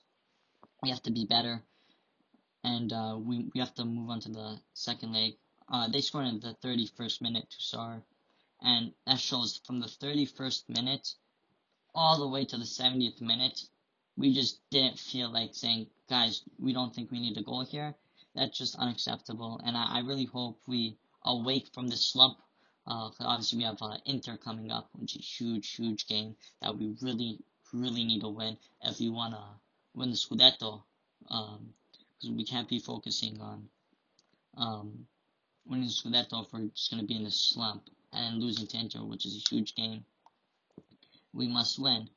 We 0.82 0.90
have 0.90 1.04
to 1.04 1.12
be 1.12 1.26
better, 1.26 1.62
and 2.64 2.92
uh, 2.92 3.18
we 3.20 3.50
we 3.54 3.60
have 3.60 3.74
to 3.76 3.86
move 3.86 4.10
on 4.10 4.20
to 4.22 4.30
the 4.30 4.60
second 4.74 5.14
leg. 5.14 5.34
Uh, 5.72 5.88
they 5.88 6.02
scored 6.02 6.28
in 6.28 6.40
the 6.40 6.56
31st 6.64 7.22
minute. 7.22 7.48
Tousart, 7.50 8.02
and 8.62 8.92
that 9.08 9.20
shows 9.20 9.62
from 9.66 9.80
the 9.80 9.88
31st 9.88 10.70
minute 10.70 11.16
all 11.96 12.20
the 12.20 12.28
way 12.28 12.46
to 12.46 12.58
the 12.58 12.64
70th 12.64 13.22
minute, 13.22 13.62
we 14.18 14.34
just 14.34 14.60
didn't 14.70 15.00
feel 15.00 15.32
like 15.32 15.54
saying, 15.54 15.88
guys, 16.10 16.42
we 16.60 16.74
don't 16.74 16.94
think 16.94 17.12
we 17.12 17.20
need 17.20 17.38
a 17.38 17.44
goal 17.44 17.64
here. 17.64 17.96
That's 18.36 18.58
just 18.58 18.76
unacceptable, 18.76 19.62
and 19.64 19.78
I, 19.78 19.98
I 19.98 20.00
really 20.00 20.26
hope 20.26 20.60
we 20.68 20.98
awake 21.24 21.70
from 21.74 21.88
this 21.88 22.08
slump. 22.08 22.38
Uh, 22.86 23.10
obviously, 23.19 23.60
we 23.60 23.63
have 23.63 23.82
uh, 23.82 23.98
Inter 24.06 24.38
coming 24.38 24.72
up, 24.72 24.89
which 24.93 25.15
is 25.15 25.22
a 25.22 25.24
huge, 25.24 25.76
huge 25.76 26.08
game 26.08 26.36
that 26.62 26.78
we 26.78 26.96
really, 27.02 27.39
really 27.72 28.04
need 28.04 28.22
to 28.22 28.30
win 28.30 28.58
if 28.82 29.00
we 29.00 29.10
want 29.10 29.34
to 29.34 29.43
win 29.93 30.10
the 30.10 30.17
Scudetto. 30.17 30.84
Um, 31.30 31.74
because 32.24 32.38
we 32.38 32.46
can't 32.46 32.69
be 32.69 32.80
focusing 32.80 33.39
on 33.41 33.67
um, 34.58 35.06
winning 35.65 35.88
the 35.88 35.91
Scudetto 35.91 36.46
if 36.46 36.54
we're 36.54 36.67
just 36.67 36.91
going 36.91 37.02
to 37.02 37.08
be 37.08 37.15
in 37.15 37.26
a 37.26 37.32
slump 37.32 37.89
and 38.13 38.41
losing 38.41 38.67
to 38.67 38.78
Inter, 38.78 39.00
which 39.00 39.26
is 39.26 39.36
a 39.36 39.54
huge 39.54 39.76
game. 39.76 40.06
We 41.34 41.48
must 41.48 41.80
win. 41.80 42.10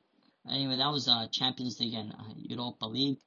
Anyway, 0.49 0.77
that 0.77 0.91
was 0.91 1.07
uh, 1.07 1.27
Champions 1.31 1.79
League 1.79 1.95
and 1.95 2.11
uh, 2.13 2.33
Europa 2.37 2.85
League. 2.85 3.19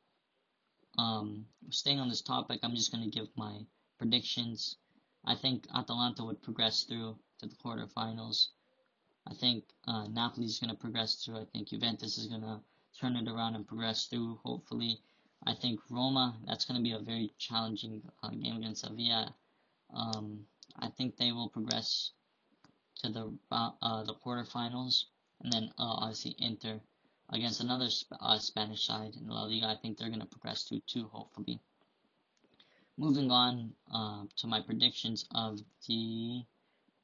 Um, 0.96 1.46
staying 1.70 2.00
on 2.00 2.08
this 2.08 2.22
topic, 2.22 2.60
I'm 2.62 2.74
just 2.74 2.92
going 2.92 3.04
to 3.04 3.10
give 3.10 3.28
my 3.36 3.60
predictions. 3.98 4.76
I 5.24 5.34
think 5.34 5.66
Atalanta 5.74 6.24
would 6.24 6.42
progress 6.42 6.84
through 6.84 7.18
to 7.40 7.46
the 7.46 7.56
quarterfinals. 7.56 8.48
I 9.26 9.34
think 9.34 9.64
uh, 9.86 10.06
Napoli 10.08 10.46
is 10.46 10.58
going 10.58 10.70
to 10.70 10.80
progress 10.80 11.16
through. 11.16 11.38
I 11.38 11.44
think 11.52 11.68
Juventus 11.68 12.18
is 12.18 12.26
going 12.26 12.42
to 12.42 12.60
turn 12.98 13.16
it 13.16 13.28
around 13.28 13.54
and 13.54 13.66
progress 13.66 14.06
through. 14.06 14.38
Hopefully, 14.44 15.00
I 15.46 15.54
think 15.54 15.80
Roma. 15.90 16.38
That's 16.46 16.64
going 16.64 16.78
to 16.78 16.82
be 16.82 16.92
a 16.92 16.98
very 16.98 17.32
challenging 17.38 18.02
uh, 18.22 18.30
game 18.30 18.56
against 18.56 18.82
Sevilla. 18.82 19.34
Um, 19.94 20.46
I 20.78 20.88
think 20.88 21.16
they 21.16 21.32
will 21.32 21.48
progress 21.48 22.12
to 23.02 23.10
the 23.10 23.32
uh, 23.50 24.04
the 24.04 24.14
quarterfinals, 24.14 25.04
and 25.40 25.52
then 25.52 25.64
uh, 25.78 25.96
obviously 26.04 26.36
Inter 26.38 26.80
against 27.30 27.60
another 27.60 27.88
uh, 28.20 28.38
Spanish 28.38 28.84
side 28.84 29.14
in 29.16 29.28
La 29.28 29.44
Liga. 29.44 29.66
I 29.66 29.76
think 29.76 29.96
they're 29.96 30.08
going 30.08 30.20
to 30.20 30.26
progress 30.26 30.64
to 30.64 30.80
two, 30.86 31.08
hopefully. 31.08 31.60
Moving 32.98 33.30
on 33.30 33.72
uh, 33.92 34.24
to 34.36 34.46
my 34.46 34.60
predictions 34.60 35.26
of 35.34 35.60
the 35.86 36.42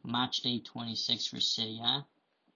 match 0.06 0.38
day 0.42 0.60
26 0.60 1.26
for 1.26 1.40
Serie 1.40 1.80
A. 1.82 2.06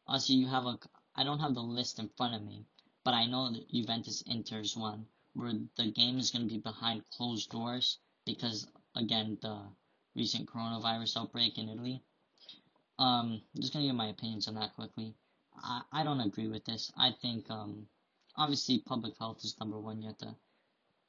Obviously, 0.07 0.37
you 0.37 0.47
have 0.47 0.67
a. 0.67 0.79
I 1.15 1.25
don't 1.25 1.41
have 1.41 1.55
the 1.55 1.61
list 1.61 1.99
in 1.99 2.09
front 2.17 2.35
of 2.35 2.43
me, 2.43 2.65
but 3.05 3.15
I 3.15 3.27
know 3.27 3.53
that 3.53 3.69
Juventus 3.71 4.23
Inter's 4.27 4.77
one 4.77 5.07
where 5.35 5.53
the 5.77 5.91
game 5.91 6.19
is 6.19 6.31
going 6.31 6.49
to 6.49 6.55
be 6.55 6.61
behind 6.61 7.09
closed 7.11 7.51
doors 7.51 7.99
because 8.25 8.67
again 8.97 9.39
the 9.43 9.61
recent 10.17 10.49
coronavirus 10.49 11.17
outbreak 11.17 11.59
in 11.59 11.69
Italy. 11.69 12.03
Um, 12.99 13.41
just 13.57 13.73
gonna 13.73 13.87
give 13.87 13.95
my 13.95 14.09
opinions 14.09 14.49
on 14.49 14.55
that 14.57 14.75
quickly. 14.75 15.15
I, 15.57 15.83
I 15.93 16.05
don't 16.05 16.21
agree 16.21 16.49
with 16.49 16.65
this. 16.65 16.93
I 16.97 17.13
think 17.23 17.51
um, 17.51 17.87
obviously 18.37 18.81
public 18.81 19.17
health 19.19 19.45
is 19.45 19.59
number 19.59 19.79
one. 19.79 20.03
You 20.03 20.09
have 20.09 20.19
to 20.19 20.35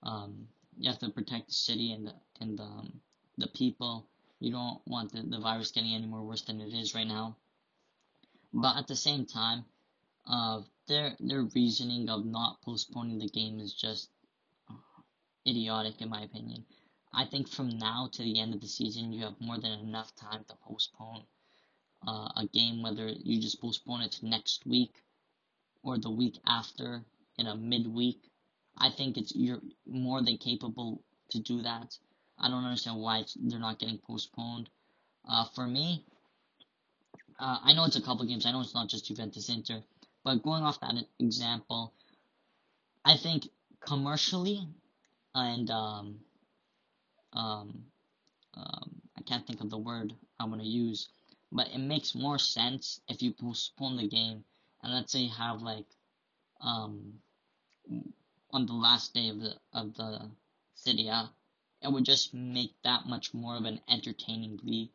um, 0.03 0.47
you 0.77 0.89
have 0.89 0.99
to 0.99 1.09
protect 1.09 1.47
the 1.47 1.53
city 1.53 1.91
and 1.91 2.07
the 2.07 2.13
and 2.39 2.57
the, 2.57 2.63
um, 2.63 3.01
the 3.37 3.47
people. 3.47 4.07
You 4.41 4.51
don't 4.51 4.81
want 4.87 5.11
the, 5.11 5.21
the 5.21 5.39
virus 5.39 5.71
getting 5.71 5.93
any 5.93 6.07
more 6.07 6.23
worse 6.23 6.41
than 6.41 6.61
it 6.61 6.73
is 6.73 6.95
right 6.95 7.07
now. 7.07 7.37
But 8.51 8.75
at 8.75 8.87
the 8.87 8.95
same 8.95 9.27
time, 9.27 9.65
uh, 10.25 10.61
their 10.87 11.15
their 11.19 11.43
reasoning 11.43 12.09
of 12.09 12.25
not 12.25 12.59
postponing 12.63 13.19
the 13.19 13.29
game 13.29 13.59
is 13.59 13.71
just 13.71 14.09
idiotic 15.47 16.01
in 16.01 16.09
my 16.09 16.23
opinion. 16.23 16.65
I 17.13 17.25
think 17.25 17.49
from 17.49 17.77
now 17.77 18.09
to 18.13 18.23
the 18.23 18.39
end 18.39 18.55
of 18.55 18.61
the 18.61 18.67
season, 18.67 19.13
you 19.13 19.23
have 19.25 19.39
more 19.39 19.59
than 19.59 19.79
enough 19.79 20.15
time 20.15 20.43
to 20.45 20.55
postpone 20.55 21.23
uh, 22.07 22.29
a 22.35 22.49
game, 22.51 22.81
whether 22.81 23.09
you 23.09 23.39
just 23.39 23.61
postpone 23.61 24.01
it 24.01 24.13
to 24.13 24.27
next 24.27 24.65
week 24.65 24.95
or 25.83 25.99
the 25.99 26.09
week 26.09 26.39
after 26.47 27.05
in 27.37 27.45
a 27.45 27.55
midweek. 27.55 28.19
I 28.75 28.89
think 28.89 29.17
it's 29.17 29.35
you're 29.35 29.61
more 29.85 30.23
than 30.23 30.37
capable 30.37 31.03
to 31.29 31.39
do 31.39 31.61
that. 31.61 31.95
I 32.41 32.49
don't 32.49 32.63
understand 32.65 32.99
why 32.99 33.23
they're 33.35 33.59
not 33.59 33.79
getting 33.79 33.99
postponed. 33.99 34.69
Uh, 35.27 35.45
for 35.55 35.67
me, 35.67 36.03
uh, 37.39 37.59
I 37.63 37.73
know 37.73 37.85
it's 37.85 37.95
a 37.95 38.01
couple 38.01 38.25
games. 38.25 38.45
I 38.45 38.51
know 38.51 38.61
it's 38.61 38.73
not 38.73 38.89
just 38.89 39.05
Juventus 39.05 39.49
Inter, 39.49 39.83
but 40.23 40.43
going 40.43 40.63
off 40.63 40.79
that 40.81 40.95
example, 41.19 41.93
I 43.05 43.17
think 43.17 43.47
commercially 43.85 44.67
and 45.33 45.69
um, 45.69 46.19
um, 47.33 47.85
um, 48.55 49.01
I 49.17 49.21
can't 49.21 49.45
think 49.47 49.61
of 49.61 49.69
the 49.69 49.77
word 49.77 50.13
I'm 50.39 50.49
gonna 50.49 50.63
use 50.63 51.07
but 51.51 51.67
it 51.69 51.79
makes 51.79 52.15
more 52.15 52.39
sense 52.39 53.01
if 53.07 53.21
you 53.21 53.33
postpone 53.33 53.97
the 53.97 54.07
game 54.07 54.43
and 54.81 54.93
let's 54.93 55.11
say 55.11 55.19
you 55.19 55.29
have 55.29 55.61
like 55.61 55.85
um 56.61 57.13
on 58.51 58.65
the 58.65 58.73
last 58.73 59.13
day 59.13 59.29
of 59.29 59.39
the 59.39 59.53
of 59.73 59.93
the 59.95 60.29
Serie 60.75 61.11
it 61.83 61.91
would 61.91 62.05
just 62.05 62.31
make 62.31 62.75
that 62.83 63.07
much 63.07 63.33
more 63.33 63.55
of 63.55 63.65
an 63.65 63.81
entertaining 63.89 64.59
league. 64.63 64.91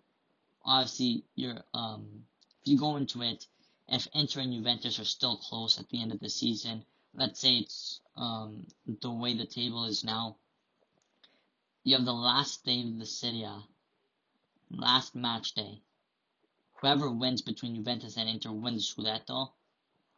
Obviously, 0.65 1.25
you're 1.35 1.65
um 1.75 2.25
if 2.63 2.69
you 2.69 2.79
go 2.79 2.97
into 2.97 3.23
it, 3.23 3.45
if 3.89 4.07
Inter 4.15 4.41
and 4.41 4.53
Juventus 4.53 5.01
are 5.01 5.05
still 5.05 5.37
close 5.37 5.81
at 5.81 5.89
the 5.89 6.01
end 6.01 6.13
of 6.13 6.21
the 6.21 6.31
season, 6.31 6.85
let's 7.13 7.41
say 7.41 7.57
it's 7.57 8.01
um 8.17 8.69
the 8.87 9.11
way 9.11 9.35
the 9.35 9.47
table 9.47 9.85
is 9.85 10.05
now, 10.05 10.37
you 11.83 11.97
have 11.97 12.05
the 12.05 12.13
last 12.13 12.65
day 12.65 12.83
of 12.83 12.99
the 12.99 13.07
Serie 13.07 13.49
last 14.71 15.17
match 15.17 15.55
day, 15.55 15.83
whoever 16.81 17.11
wins 17.11 17.43
between 17.43 17.75
Juventus 17.75 18.17
and 18.17 18.29
Inter 18.29 18.53
wins 18.53 18.95
Scudetto. 18.95 19.53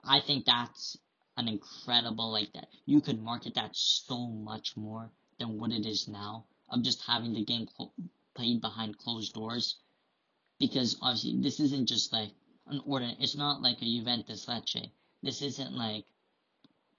I 0.05 0.21
think 0.21 0.45
that's 0.45 0.99
an 1.39 1.49
incredible 1.49 2.31
like 2.31 2.53
that. 2.53 2.69
You 2.85 3.01
could 3.01 3.23
market 3.23 3.55
that 3.55 3.75
so 3.75 4.27
much 4.27 4.77
more 4.77 5.11
than 5.39 5.59
what 5.59 5.73
it 5.73 5.87
is 5.87 6.09
now 6.09 6.45
of 6.71 6.83
just 6.83 7.03
having 7.03 7.33
the 7.33 7.45
game 7.45 7.67
cl- 7.77 7.93
played 8.35 8.61
behind 8.61 8.99
closed 8.99 9.35
doors. 9.35 9.77
Because 10.59 10.97
obviously 11.01 11.41
this 11.41 11.61
isn't 11.61 11.87
just 11.87 12.13
like 12.13 12.31
an 12.67 12.81
ordinary. 12.85 13.17
It's 13.21 13.37
not 13.37 13.63
like 13.63 13.81
a 13.81 13.85
Juventus 13.85 14.47
Lecce. 14.47 14.91
This 15.23 15.43
isn't 15.43 15.73
like 15.73 16.05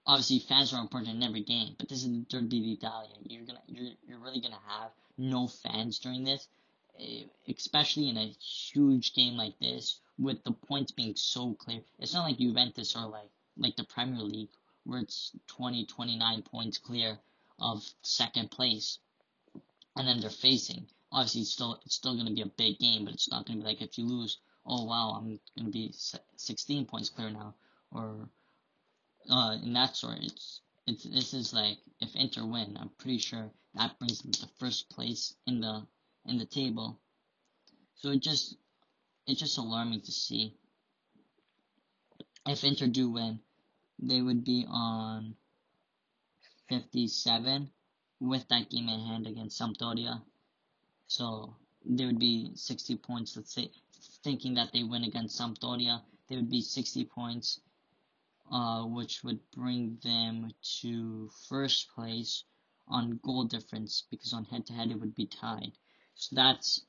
obviously 0.06 0.40
fans 0.40 0.74
are 0.74 0.82
important 0.82 1.16
in 1.16 1.24
every 1.24 1.44
game, 1.44 1.76
but 1.78 1.90
this 1.90 2.04
is 2.04 2.10
the 2.10 2.26
Derby 2.30 2.76
d'Italia. 2.76 3.16
You're 3.24 3.46
gonna 3.46 3.62
you're 3.68 3.94
you're 4.08 4.20
really 4.20 4.42
gonna 4.42 4.60
have 4.68 4.92
no 5.18 5.48
fans 5.48 6.00
during 6.00 6.24
this, 6.24 6.48
eh, 7.00 7.24
especially 7.48 8.10
in 8.10 8.18
a 8.18 8.34
huge 8.40 9.14
game 9.14 9.36
like 9.36 9.60
this, 9.60 10.00
with 10.18 10.44
the 10.44 10.52
points 10.52 10.92
being 10.92 11.16
so 11.16 11.54
clear. 11.54 11.82
It's 12.00 12.14
not 12.14 12.24
like 12.24 12.38
Juventus 12.40 12.96
or 12.96 13.08
like 13.08 13.30
like 13.58 13.76
the 13.76 13.84
Premier 13.84 14.24
League 14.24 14.50
where 14.86 15.02
it's 15.02 15.32
20, 15.48 15.86
29 15.86 16.42
points 16.44 16.78
clear 16.78 17.20
of 17.60 17.86
second 18.02 18.50
place, 18.50 18.98
and 20.00 20.08
then 20.08 20.22
they're 20.22 20.30
facing. 20.30 20.88
Obviously, 21.12 21.42
it's 21.42 21.52
still 21.52 21.78
it's 21.86 21.96
still 21.96 22.16
going 22.16 22.28
to 22.28 22.34
be 22.34 22.42
a 22.42 22.46
big 22.58 22.80
game, 22.80 23.04
but 23.04 23.14
it's 23.14 23.30
not 23.30 23.46
going 23.46 23.60
to 23.60 23.64
be 23.64 23.70
like 23.70 23.82
if 23.82 23.98
you 23.98 24.06
lose, 24.06 24.38
oh 24.66 24.86
wow, 24.86 25.14
I'm 25.18 25.40
going 25.58 25.66
to 25.66 25.72
be 25.72 25.94
16 26.38 26.86
points 26.86 27.10
clear 27.10 27.30
now, 27.30 27.54
or 27.92 28.30
uh, 29.30 29.58
in 29.62 29.74
that 29.74 29.98
sort. 29.98 30.20
It's 30.22 30.62
it's 30.88 31.04
this 31.04 31.34
is 31.34 31.54
like 31.54 31.80
if 32.00 32.16
Inter 32.16 32.46
win, 32.46 32.78
I'm 32.80 32.92
pretty 32.98 33.18
sure 33.18 33.52
that 33.76 34.00
brings 34.00 34.22
them 34.22 34.32
to 34.32 34.48
first 34.58 34.90
place 34.90 35.34
in 35.46 35.60
the 35.60 35.86
in 36.26 36.38
the 36.38 36.46
table. 36.46 36.98
So 37.96 38.12
it 38.12 38.22
just 38.22 38.56
it's 39.28 39.42
just 39.42 39.58
alarming 39.58 40.02
to 40.02 40.12
see. 40.14 40.56
If 42.48 42.64
Inter 42.64 42.88
do 42.88 43.10
win, 43.10 43.42
they 44.02 44.22
would 44.22 44.46
be 44.46 44.66
on 44.70 45.36
57 46.70 47.70
with 48.20 48.48
that 48.50 48.70
game 48.70 48.90
in 48.90 49.00
hand 49.00 49.28
against 49.28 49.60
Sampdoria. 49.60 50.22
So 51.08 51.56
there 51.86 52.08
would 52.08 52.20
be 52.20 52.52
60 52.56 52.98
points. 52.98 53.36
Let's 53.36 53.54
say 53.54 53.72
thinking 54.24 54.56
that 54.56 54.72
they 54.74 54.84
win 54.84 55.04
against 55.04 55.40
Sampdoria, 55.40 56.02
there 56.28 56.38
would 56.38 56.50
be 56.50 56.62
60 56.62 57.06
points, 57.06 57.62
uh, 58.52 58.84
which 58.84 59.24
would 59.24 59.40
bring 59.52 59.98
them 60.04 60.52
to 60.82 61.30
first 61.48 61.90
place 61.96 62.44
on 62.88 63.20
goal 63.24 63.46
difference 63.46 64.04
because 64.10 64.34
on 64.34 64.46
head 64.46 64.66
to 64.66 64.74
head 64.74 64.92
it 64.92 65.00
would 65.00 65.16
be 65.16 65.28
tied. 65.28 65.72
So 66.16 66.36
that's 66.36 66.82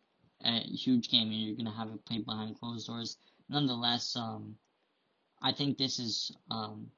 a 0.43 0.61
huge 0.61 1.11
game, 1.11 1.29
and 1.29 1.41
you're 1.41 1.57
gonna 1.57 1.77
have 1.77 1.91
it 1.91 2.05
played 2.05 2.25
behind 2.25 2.59
closed 2.59 2.87
doors. 2.87 3.17
Nonetheless, 3.49 4.17
um, 4.17 4.57
I 5.43 5.53
think 5.53 5.77
this 5.77 5.99
is 5.99 6.33
um, 6.51 6.91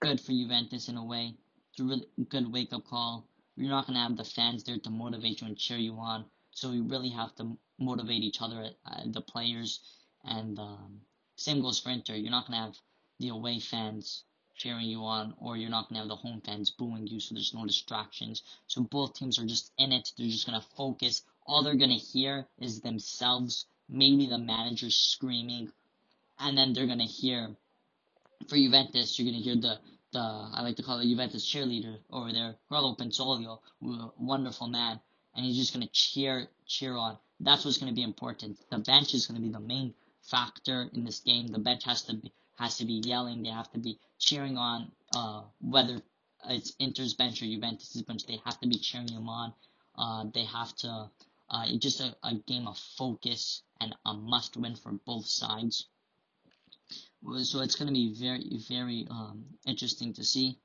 good 0.00 0.20
for 0.20 0.32
Juventus 0.32 0.88
in 0.88 0.96
a 0.96 1.04
way. 1.04 1.34
A 1.80 1.84
really 1.84 2.08
good 2.28 2.52
wake 2.52 2.72
up 2.72 2.86
call. 2.86 3.28
You're 3.54 3.68
not 3.70 3.86
gonna 3.86 4.02
have 4.02 4.16
the 4.16 4.24
fans 4.24 4.64
there 4.64 4.78
to 4.78 4.90
motivate 4.90 5.40
you 5.40 5.46
and 5.46 5.56
cheer 5.56 5.78
you 5.78 5.94
on, 5.98 6.24
so 6.50 6.72
you 6.72 6.82
really 6.82 7.10
have 7.10 7.34
to 7.36 7.56
motivate 7.78 8.24
each 8.24 8.42
other, 8.42 8.70
uh, 8.84 9.02
the 9.06 9.20
players, 9.20 9.80
and 10.24 10.58
um, 10.58 11.00
same 11.36 11.60
goes 11.62 11.78
for 11.78 11.90
Inter. 11.90 12.14
You're 12.14 12.32
not 12.32 12.46
gonna 12.46 12.64
have 12.64 12.76
the 13.20 13.28
away 13.28 13.60
fans 13.60 14.24
cheering 14.56 14.86
you 14.86 15.04
on, 15.04 15.34
or 15.38 15.56
you're 15.56 15.70
not 15.70 15.88
gonna 15.88 16.00
have 16.00 16.08
the 16.08 16.16
home 16.16 16.40
fans 16.40 16.70
booing 16.70 17.06
you, 17.06 17.20
so 17.20 17.34
there's 17.34 17.54
no 17.54 17.64
distractions. 17.64 18.42
So 18.66 18.82
both 18.82 19.14
teams 19.14 19.38
are 19.38 19.46
just 19.46 19.72
in 19.78 19.92
it. 19.92 20.12
They're 20.16 20.26
just 20.26 20.46
gonna 20.46 20.64
focus. 20.76 21.22
All 21.46 21.62
they're 21.62 21.76
gonna 21.76 21.94
hear 21.94 22.48
is 22.58 22.80
themselves, 22.80 23.66
maybe 23.88 24.26
the 24.26 24.38
manager 24.38 24.90
screaming, 24.90 25.70
and 26.40 26.58
then 26.58 26.72
they're 26.72 26.88
gonna 26.88 27.04
hear. 27.04 27.56
For 28.48 28.56
Juventus, 28.56 29.18
you're 29.18 29.30
gonna 29.30 29.42
hear 29.44 29.56
the 29.56 29.78
the 30.12 30.18
I 30.18 30.62
like 30.62 30.76
to 30.76 30.82
call 30.82 31.00
it 31.00 31.06
Juventus 31.06 31.46
cheerleader 31.46 31.98
over 32.10 32.32
there, 32.32 32.56
Carlo 32.68 32.94
Pinsoglio, 32.94 33.60
a 33.82 34.10
wonderful 34.18 34.68
man, 34.68 35.00
and 35.34 35.44
he's 35.44 35.56
just 35.56 35.72
gonna 35.72 35.88
cheer 35.92 36.48
cheer 36.66 36.94
on. 36.96 37.18
That's 37.40 37.64
what's 37.64 37.78
gonna 37.78 37.92
be 37.92 38.02
important. 38.02 38.58
The 38.70 38.78
bench 38.78 39.14
is 39.14 39.26
gonna 39.26 39.40
be 39.40 39.50
the 39.50 39.60
main 39.60 39.94
factor 40.22 40.88
in 40.92 41.04
this 41.04 41.20
game. 41.20 41.48
The 41.48 41.58
bench 41.58 41.84
has 41.84 42.02
to 42.02 42.14
be 42.14 42.32
has 42.58 42.78
to 42.78 42.84
be 42.84 43.02
yelling. 43.04 43.42
They 43.42 43.50
have 43.50 43.70
to 43.72 43.78
be 43.78 43.98
cheering 44.18 44.56
on, 44.56 44.90
uh, 45.14 45.42
whether 45.60 46.02
it's 46.48 46.74
Inter's 46.78 47.14
bench 47.14 47.42
or 47.42 47.46
Juventus' 47.46 48.02
bench. 48.02 48.26
They 48.26 48.40
have 48.44 48.58
to 48.60 48.68
be 48.68 48.78
cheering 48.78 49.06
them 49.06 49.28
on. 49.28 49.54
Uh, 49.96 50.24
they 50.32 50.44
have 50.44 50.74
to. 50.76 51.10
Uh, 51.50 51.64
it's 51.66 51.82
just 51.82 52.00
a, 52.00 52.14
a 52.22 52.34
game 52.34 52.66
of 52.66 52.76
focus 52.76 53.62
and 53.80 53.94
a 54.04 54.12
must 54.12 54.56
win 54.56 54.76
for 54.76 54.92
both 55.06 55.26
sides. 55.26 55.86
So 57.22 57.60
it's 57.60 57.76
going 57.76 57.88
to 57.88 57.94
be 57.94 58.14
very, 58.18 58.60
very 58.68 59.06
um, 59.10 59.44
interesting 59.66 60.14
to 60.14 60.24
see. 60.24 60.58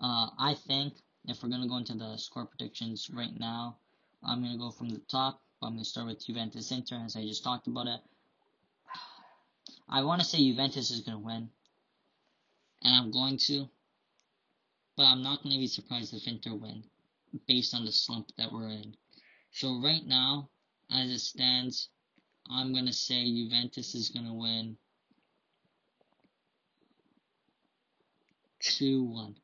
Uh, 0.00 0.28
I 0.38 0.54
think 0.66 0.94
if 1.26 1.42
we're 1.42 1.48
going 1.48 1.62
to 1.62 1.68
go 1.68 1.78
into 1.78 1.94
the 1.94 2.16
score 2.16 2.46
predictions 2.46 3.10
right 3.12 3.38
now, 3.38 3.78
I'm 4.22 4.40
going 4.40 4.52
to 4.52 4.58
go 4.58 4.70
from 4.70 4.90
the 4.90 5.00
top. 5.10 5.40
I'm 5.62 5.72
going 5.72 5.84
to 5.84 5.88
start 5.88 6.06
with 6.06 6.24
Juventus 6.24 6.70
Inter, 6.70 7.02
as 7.04 7.16
I 7.16 7.22
just 7.22 7.44
talked 7.44 7.66
about 7.66 7.86
it. 7.86 8.00
I 9.88 10.02
want 10.02 10.20
to 10.20 10.26
say 10.26 10.38
Juventus 10.38 10.90
is 10.90 11.00
going 11.00 11.18
to 11.18 11.24
win. 11.24 11.50
and 12.82 12.94
I'm 12.94 13.10
going 13.10 13.38
to. 13.46 13.68
But 14.96 15.04
I'm 15.04 15.22
not 15.22 15.42
going 15.42 15.54
to 15.54 15.60
be 15.60 15.66
surprised 15.66 16.14
if 16.14 16.26
Inter 16.26 16.54
win, 16.54 16.84
based 17.46 17.74
on 17.74 17.84
the 17.84 17.92
slump 17.92 18.28
that 18.36 18.52
we're 18.52 18.68
in. 18.68 18.94
So 19.52 19.80
right 19.82 20.04
now, 20.04 20.50
as 20.90 21.10
it 21.10 21.20
stands, 21.20 21.88
I'm 22.50 22.72
going 22.72 22.86
to 22.86 22.92
say 22.92 23.24
Juventus 23.24 23.94
is 23.94 24.10
going 24.10 24.26
to 24.26 24.32
win 24.32 24.76
2 28.60 29.04
1. 29.04 29.36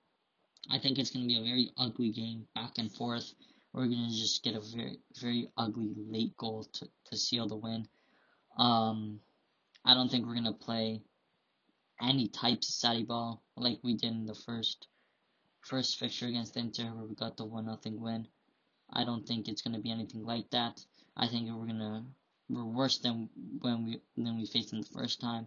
I 0.70 0.78
think 0.78 0.98
it's 0.98 1.10
going 1.10 1.24
to 1.24 1.28
be 1.28 1.38
a 1.38 1.42
very 1.42 1.70
ugly 1.76 2.10
game, 2.10 2.46
back 2.54 2.72
and 2.78 2.90
forth. 2.90 3.34
We're 3.72 3.86
going 3.86 4.08
to 4.08 4.16
just 4.16 4.42
get 4.42 4.54
a 4.54 4.60
very, 4.60 4.98
very 5.20 5.48
ugly 5.56 5.92
late 5.96 6.36
goal 6.36 6.64
to, 6.74 6.88
to 7.06 7.16
seal 7.16 7.48
the 7.48 7.56
win. 7.56 7.88
Um, 8.56 9.20
I 9.84 9.94
don't 9.94 10.10
think 10.10 10.26
we're 10.26 10.34
going 10.34 10.44
to 10.44 10.52
play 10.52 11.02
any 12.00 12.28
types 12.28 12.68
of 12.68 12.90
Sarri 12.90 13.06
ball 13.06 13.42
like 13.56 13.78
we 13.82 13.94
did 13.94 14.12
in 14.12 14.26
the 14.26 14.34
first 14.34 14.88
first 15.60 15.98
fixture 15.98 16.26
against 16.26 16.56
Inter 16.56 16.84
where 16.84 17.04
we 17.04 17.14
got 17.14 17.36
the 17.36 17.44
one 17.44 17.66
nothing 17.66 18.00
win. 18.00 18.26
I 18.92 19.04
don't 19.04 19.26
think 19.26 19.48
it's 19.48 19.62
gonna 19.62 19.80
be 19.80 19.90
anything 19.90 20.24
like 20.24 20.50
that. 20.50 20.84
I 21.16 21.26
think 21.28 21.48
we're 21.48 21.66
gonna 21.66 22.04
we're 22.50 22.64
worse 22.64 22.98
than 22.98 23.30
when 23.60 23.86
we 23.86 24.00
than 24.16 24.36
we 24.36 24.46
faced 24.46 24.70
them 24.70 24.82
the 24.82 24.88
first 24.88 25.20
time. 25.20 25.46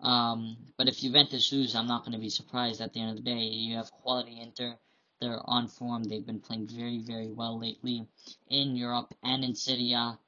Um, 0.00 0.56
but 0.76 0.88
if 0.88 0.98
Juventus 0.98 1.52
lose, 1.52 1.74
I'm 1.74 1.86
not 1.86 2.04
gonna 2.04 2.18
be 2.18 2.30
surprised. 2.30 2.80
At 2.80 2.92
the 2.92 3.00
end 3.00 3.10
of 3.10 3.24
the 3.24 3.30
day, 3.30 3.40
you 3.40 3.76
have 3.76 3.90
quality 3.90 4.40
Inter. 4.40 4.78
They're 5.20 5.40
on 5.44 5.66
form. 5.66 6.04
They've 6.04 6.24
been 6.24 6.40
playing 6.40 6.68
very 6.68 6.98
very 6.98 7.30
well 7.32 7.58
lately 7.58 8.06
in 8.48 8.76
Europe 8.76 9.12
and 9.22 9.44
in 9.44 9.54
Serie 9.54 9.92
A. 9.92 10.18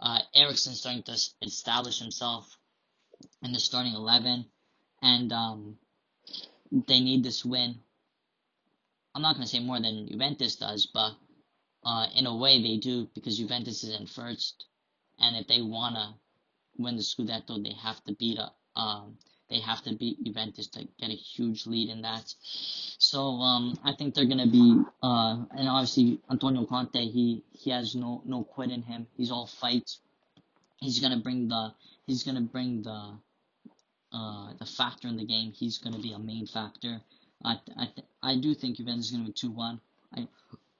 Uh, 0.00 0.20
Eriksen's 0.34 0.80
starting 0.80 1.02
to 1.02 1.16
establish 1.42 1.98
himself 1.98 2.56
in 3.42 3.52
the 3.52 3.60
starting 3.60 3.94
eleven 3.94 4.46
and 5.02 5.32
um, 5.32 5.78
they 6.70 7.00
need 7.00 7.24
this 7.24 7.44
win. 7.44 7.76
I'm 9.14 9.22
not 9.22 9.34
going 9.34 9.46
to 9.46 9.50
say 9.50 9.60
more 9.60 9.80
than 9.80 10.08
Juventus 10.08 10.56
does, 10.56 10.86
but 10.92 11.12
uh, 11.84 12.06
in 12.14 12.26
a 12.26 12.36
way 12.36 12.62
they 12.62 12.76
do 12.76 13.08
because 13.14 13.38
Juventus 13.38 13.82
is 13.82 13.98
in 13.98 14.06
first, 14.06 14.66
and 15.18 15.36
if 15.36 15.46
they 15.48 15.62
wanna 15.62 16.14
win 16.78 16.96
the 16.96 17.02
Scudetto, 17.02 17.62
they 17.62 17.72
have 17.72 18.02
to 18.04 18.14
beat 18.14 18.38
a, 18.38 18.52
um, 18.76 19.16
they 19.50 19.58
have 19.58 19.82
to 19.82 19.94
beat 19.96 20.22
Juventus 20.24 20.68
to 20.68 20.86
get 21.00 21.10
a 21.10 21.14
huge 21.14 21.66
lead 21.66 21.90
in 21.90 22.02
that. 22.02 22.32
So 22.98 23.20
um, 23.20 23.76
I 23.84 23.92
think 23.92 24.14
they're 24.14 24.26
gonna 24.26 24.46
be, 24.46 24.82
uh, 25.02 25.44
and 25.50 25.68
obviously 25.68 26.20
Antonio 26.30 26.64
Conte, 26.64 27.00
he 27.00 27.42
he 27.52 27.70
has 27.70 27.94
no 27.94 28.22
no 28.24 28.44
quit 28.44 28.70
in 28.70 28.82
him. 28.82 29.06
He's 29.16 29.30
all 29.30 29.46
fight. 29.46 29.90
He's 30.76 31.00
gonna 31.00 31.18
bring 31.18 31.48
the 31.48 31.74
he's 32.06 32.22
gonna 32.22 32.40
bring 32.42 32.82
the 32.82 33.18
uh, 34.12 34.52
the 34.58 34.66
factor 34.66 35.08
in 35.08 35.16
the 35.16 35.26
game. 35.26 35.52
He's 35.52 35.78
to 35.78 35.98
be 35.98 36.12
a 36.12 36.18
main 36.18 36.46
factor. 36.46 37.00
I 37.44 37.58
I, 37.76 37.86
th- 37.86 38.06
I 38.22 38.36
do 38.36 38.54
think 38.54 38.76
Juventus 38.76 39.06
is 39.06 39.18
to 39.18 39.24
be 39.24 39.32
two 39.32 39.50
one. 39.50 39.80
I'm 40.14 40.28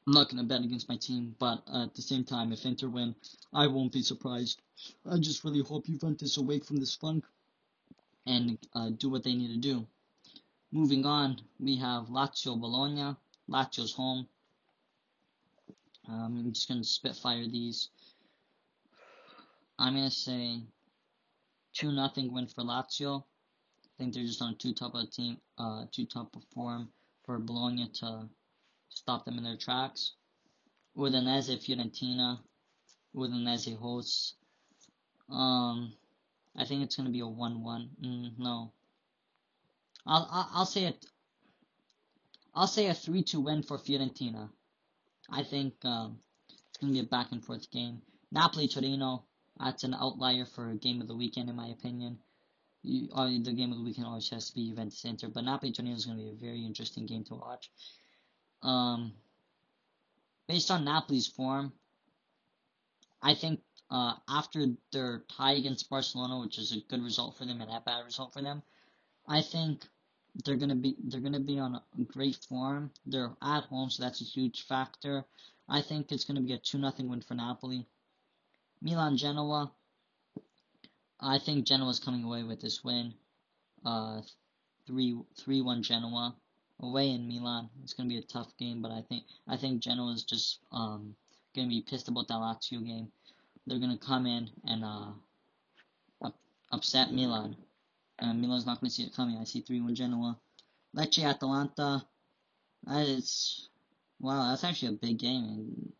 not 0.07 0.31
to 0.31 0.43
bet 0.45 0.63
against 0.63 0.89
my 0.89 0.97
team, 0.97 1.35
but 1.39 1.63
uh, 1.67 1.85
at 1.85 1.95
the 1.95 2.03
same 2.03 2.25
time, 2.25 2.53
if 2.53 2.65
Inter 2.65 2.89
win, 2.89 3.15
I 3.53 3.67
won't 3.67 3.93
be 3.93 4.03
surprised. 4.03 4.61
I 5.11 5.19
just 5.19 5.45
really 5.45 5.61
hope 5.61 5.87
Juventus 5.87 6.37
awake 6.37 6.65
from 6.65 6.79
this 6.79 6.95
funk 6.95 7.25
and 8.27 8.59
uh, 8.75 8.91
do 8.91 9.09
what 9.09 9.25
they 9.25 9.35
need 9.35 9.53
to 9.53 9.59
do. 9.59 9.87
Moving 10.73 11.05
on, 11.05 11.41
we 11.59 11.77
have 11.77 12.07
Lazio 12.07 12.61
Bologna. 12.61 13.17
Lazio's 13.51 13.93
home. 13.93 14.29
Um, 16.09 16.43
I'm 16.45 16.53
just 16.53 16.69
going 16.69 16.81
to 16.81 16.89
spitfire 16.89 17.47
these. 17.47 17.89
I'm 19.79 19.95
going 19.95 20.09
to 20.09 20.15
say 20.15 20.61
two 21.73 21.93
nothing 21.93 22.33
win 22.33 22.47
for 22.47 22.63
Lazio. 22.63 23.25
I 23.85 23.89
think 23.99 24.15
they're 24.15 24.25
just 24.25 24.43
on 24.43 24.57
too 24.57 24.73
top 24.73 24.95
of 24.95 25.03
a 25.03 25.07
team, 25.07 25.39
uh, 25.59 25.85
too 25.93 26.07
top 26.07 26.35
of 26.37 26.43
form 26.55 26.89
for 27.25 27.39
Bologna 27.39 27.89
to 28.01 28.29
stop 28.89 29.25
them 29.25 29.39
in 29.39 29.45
their 29.45 29.57
tracks. 29.57 30.13
Udinese 30.97 31.59
Fiorentina, 31.59 32.39
Udinese 33.15 33.77
hosts. 33.77 34.35
Um, 35.29 35.93
I 36.57 36.65
think 36.65 36.83
it's 36.83 36.97
gonna 36.97 37.11
be 37.11 37.21
a 37.21 37.27
one-one. 37.27 37.91
Mm, 38.05 38.39
no, 38.39 38.73
I'll, 40.07 40.29
I'll 40.31 40.51
I'll 40.55 40.67
say 40.67 40.85
it. 40.85 41.07
I'll 42.55 42.67
say 42.67 42.87
a 42.89 42.95
three-two 42.95 43.41
win 43.41 43.63
for 43.63 43.79
Fiorentina. 43.79 44.51
I 45.31 45.45
think 45.45 45.75
um, 45.85 46.19
it's 46.69 46.79
gonna 46.79 46.93
be 46.93 47.01
a 47.01 47.05
back 47.05 47.33
and 47.33 47.45
forth 47.45 47.71
game. 47.71 48.03
Napoli 48.33 48.69
Torino. 48.69 49.25
That's 49.59 49.85
an 49.85 49.93
outlier 49.93 50.47
for 50.47 50.71
a 50.71 50.77
game 50.77 51.03
of 51.03 51.09
the 51.09 51.15
weekend, 51.15 51.51
in 51.51 51.57
my 51.57 51.69
opinion. 51.69 52.19
You, 52.83 53.11
uh, 53.13 53.27
the 53.27 53.53
game 53.53 53.73
of 53.73 53.79
the 53.79 53.85
weekend 53.85 54.07
always 54.07 54.31
has 54.31 54.49
to 54.49 54.55
be 54.55 54.71
Juventus 54.71 55.05
Inter, 55.05 55.29
but 55.29 55.45
Napoli 55.45 55.71
Torino 55.73 55.95
is 55.95 56.07
going 56.07 56.17
to 56.17 56.25
be 56.25 56.31
a 56.31 56.35
very 56.35 56.65
interesting 56.65 57.05
game 57.05 57.25
to 57.25 57.35
watch. 57.35 57.71
Um, 58.63 59.13
based 60.49 60.71
on 60.71 60.85
Napoli's 60.85 61.27
form, 61.27 61.75
I 63.23 63.35
think 63.35 63.61
uh, 63.91 64.15
after 64.29 64.67
their 64.93 65.25
tie 65.37 65.55
against 65.55 65.91
Barcelona, 65.91 66.41
which 66.41 66.59
is 66.59 66.73
a 66.73 66.81
good 66.89 67.03
result 67.03 67.37
for 67.37 67.45
them 67.45 67.61
and 67.61 67.71
a 67.71 67.81
bad 67.81 68.05
result 68.05 68.33
for 68.33 68.43
them, 68.43 68.63
I 69.27 69.43
think 69.43 69.85
they're 70.45 70.57
gonna 70.57 70.77
be 70.77 70.97
they're 71.05 71.21
gonna 71.21 71.41
be 71.41 71.59
on 71.59 71.75
a 71.75 72.03
great 72.05 72.37
form. 72.49 72.93
They're 73.07 73.37
at 73.43 73.65
home, 73.65 73.91
so 73.91 74.03
that's 74.03 74.21
a 74.21 74.25
huge 74.25 74.63
factor. 74.67 75.25
I 75.69 75.83
think 75.83 76.13
it's 76.13 76.25
gonna 76.25 76.41
be 76.41 76.53
a 76.53 76.59
two 76.59 76.79
nothing 76.79 77.09
win 77.09 77.21
for 77.21 77.35
Napoli. 77.35 77.87
Milan 78.81 79.17
Genoa. 79.17 79.73
I 81.21 81.39
think 81.39 81.67
Genoa's 81.67 82.01
coming 82.01 82.25
away 82.25 82.45
with 82.45 82.61
this 82.61 82.83
win. 82.83 83.15
Uh, 83.85 84.23
3 84.87 85.21
3 85.37 85.61
1 85.63 85.83
Genoa 85.83 86.35
away 86.81 87.11
in 87.11 87.29
Milan. 87.29 87.69
It's 87.83 87.93
gonna 87.93 88.09
be 88.09 88.19
a 88.19 88.23
tough 88.23 88.57
game, 88.57 88.83
but 88.83 88.91
I 88.91 89.03
think 89.03 89.25
I 89.47 89.57
think 89.57 89.83
Genoa's 89.83 90.25
just 90.25 90.61
um 90.73 91.15
gonna 91.55 91.69
be 91.69 91.83
pissed 91.83 92.09
about 92.09 92.29
that 92.29 92.35
Lazio 92.35 92.85
game. 92.85 93.13
They're 93.67 93.79
gonna 93.79 93.99
come 93.99 94.27
in 94.27 94.51
and 94.65 94.85
uh 94.85 95.13
up, 96.23 96.37
upset 96.73 97.13
Milan. 97.13 97.57
And 98.19 98.41
Milan's 98.41 98.67
not 98.67 98.81
gonna 98.81 98.91
see 98.91 99.05
it 99.05 99.15
coming. 99.15 99.39
I 99.39 99.45
see 99.45 99.61
3 99.61 99.81
1 99.81 99.95
Genoa. 99.95 100.39
Lecce 100.95 101.25
Atalanta. 101.25 102.05
That 102.85 103.07
is 103.07 103.69
wow, 104.19 104.51
that's 104.51 104.65
actually 104.65 104.89
a 104.89 104.99
big 104.99 105.19
game. 105.19 105.93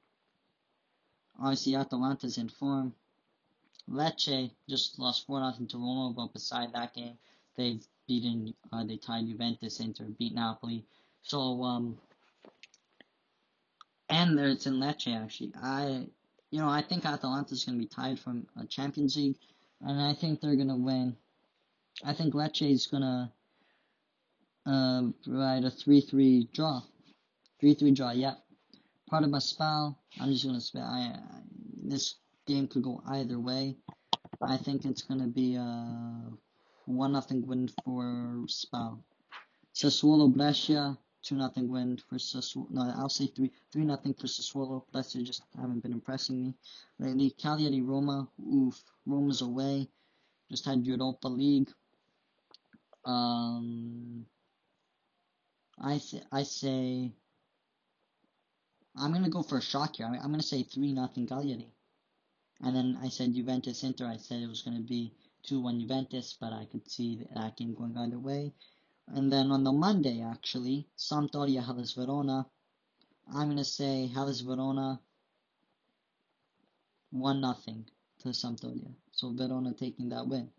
Obviously, 1.41 1.75
Atalanta's 1.75 2.37
in 2.37 2.49
form. 2.49 2.95
Lecce 3.89 4.51
just 4.69 4.99
lost 4.99 5.27
4 5.27 5.53
0 5.55 5.69
to 5.69 5.77
Roma, 5.79 6.13
but 6.15 6.33
beside 6.33 6.73
that 6.75 6.95
game, 6.95 7.17
they've 7.57 7.85
beaten, 8.07 8.55
uh, 8.73 8.85
they 8.85 8.97
tied 8.97 9.27
Juventus, 9.27 9.81
Inter, 9.81 10.05
beat 10.19 10.35
Napoli. 10.35 10.85
So, 11.23 11.63
um, 11.65 11.99
and 14.09 14.39
there 14.39 14.49
it's 14.49 14.67
in 14.67 14.75
Lecce 14.75 15.17
actually. 15.17 15.53
I, 15.61 16.07
you 16.51 16.61
know, 16.61 16.69
I 16.69 16.83
think 16.83 17.05
Atalanta's 17.05 17.65
going 17.65 17.79
to 17.79 17.85
be 17.85 17.89
tied 17.89 18.19
from 18.19 18.47
a 18.61 18.67
Champions 18.67 19.17
League, 19.17 19.37
and 19.81 20.01
I 20.01 20.15
think 20.15 20.41
they're 20.41 20.57
going 20.57 20.69
to 20.69 20.75
win. 20.77 21.17
I 22.05 22.13
think 22.13 22.35
Lecce 22.35 22.71
is 22.71 22.87
going 22.87 23.03
to 23.03 23.33
um, 24.67 25.15
provide 25.25 25.65
a 25.65 25.71
3 25.71 26.01
3 26.01 26.49
draw. 26.53 26.83
3 27.61 27.75
3 27.75 27.91
draw, 27.93 28.11
yeah. 28.11 28.35
Part 29.09 29.25
of 29.25 29.31
my 29.31 29.39
Spal, 29.39 29.99
I'm 30.21 30.31
just 30.31 30.45
gonna 30.45 30.61
spell. 30.61 30.85
I, 30.85 31.01
I, 31.01 31.41
this 31.83 32.15
game 32.47 32.69
could 32.69 32.85
go 32.85 33.03
either 33.09 33.41
way. 33.41 33.77
I 34.41 34.57
think 34.57 34.85
it's 34.85 35.03
gonna 35.03 35.27
be 35.27 35.57
a 35.57 36.31
one 36.87 37.13
nothing 37.13 37.45
win 37.47 37.69
for 37.85 38.45
Spal. 38.47 39.03
Sassuolo 39.75 40.33
Brescia, 40.33 40.97
two 41.23 41.37
nothing 41.37 41.69
win 41.69 41.99
for 42.09 42.17
Sassuolo. 42.17 42.71
No, 42.71 42.93
I'll 42.97 43.09
say 43.09 43.27
three 43.27 43.51
three 43.73 43.85
nothing 43.85 44.15
for 44.15 44.27
Sassuolo. 44.27 44.85
Brescia 44.93 45.23
just 45.23 45.43
haven't 45.57 45.83
been 45.83 45.93
impressing 45.93 46.43
me 46.43 46.55
lately. 46.99 47.31
Cagliari 47.31 47.81
Roma, 47.83 48.29
oof, 48.41 48.83
Roma's 49.07 49.43
away. 49.43 49.89
Just 50.51 50.65
had 50.65 50.87
Europa 50.87 51.29
League. 51.29 51.71
Um, 53.05 54.27
I 55.79 55.99
say 55.99 56.23
I 56.33 56.43
say 56.43 57.13
I'm 58.97 59.13
gonna 59.13 59.31
go 59.31 59.43
for 59.43 59.59
a 59.59 59.63
shock 59.63 59.97
here. 59.97 60.07
I'm 60.07 60.31
gonna 60.31 60.43
say 60.43 60.63
three 60.63 60.93
nothing 60.93 61.27
Cagliari. 61.27 61.73
And 62.63 62.77
then 62.77 62.99
I 63.03 63.09
said 63.09 63.35
Juventus 63.35 63.83
Inter. 63.83 64.07
I 64.07 64.17
said 64.19 64.43
it 64.43 64.49
was 64.49 64.63
gonna 64.63 64.81
be 64.81 65.15
two 65.43 65.61
one 65.61 65.81
Juventus, 65.81 66.37
but 66.39 66.53
I 66.53 66.67
could 66.71 66.91
see 66.91 67.27
that 67.35 67.57
game 67.57 67.75
going 67.75 67.97
either 67.97 68.19
way. 68.19 68.53
And 69.13 69.33
then 69.33 69.51
on 69.51 69.65
the 69.65 69.73
Monday, 69.73 70.23
actually, 70.23 70.87
Sampdoria 70.97 71.65
Hellas 71.65 71.93
Verona. 71.93 72.47
I'm 73.33 73.49
gonna 73.49 73.65
say 73.65 74.07
Hellas 74.07 74.41
Verona 74.41 75.01
one 77.11 77.41
nothing 77.41 77.87
to 78.21 78.29
Sampdoria. 78.29 78.95
So 79.13 79.33
Verona 79.33 79.75
taking 79.75 80.11
that 80.11 80.29
win. 80.29 80.51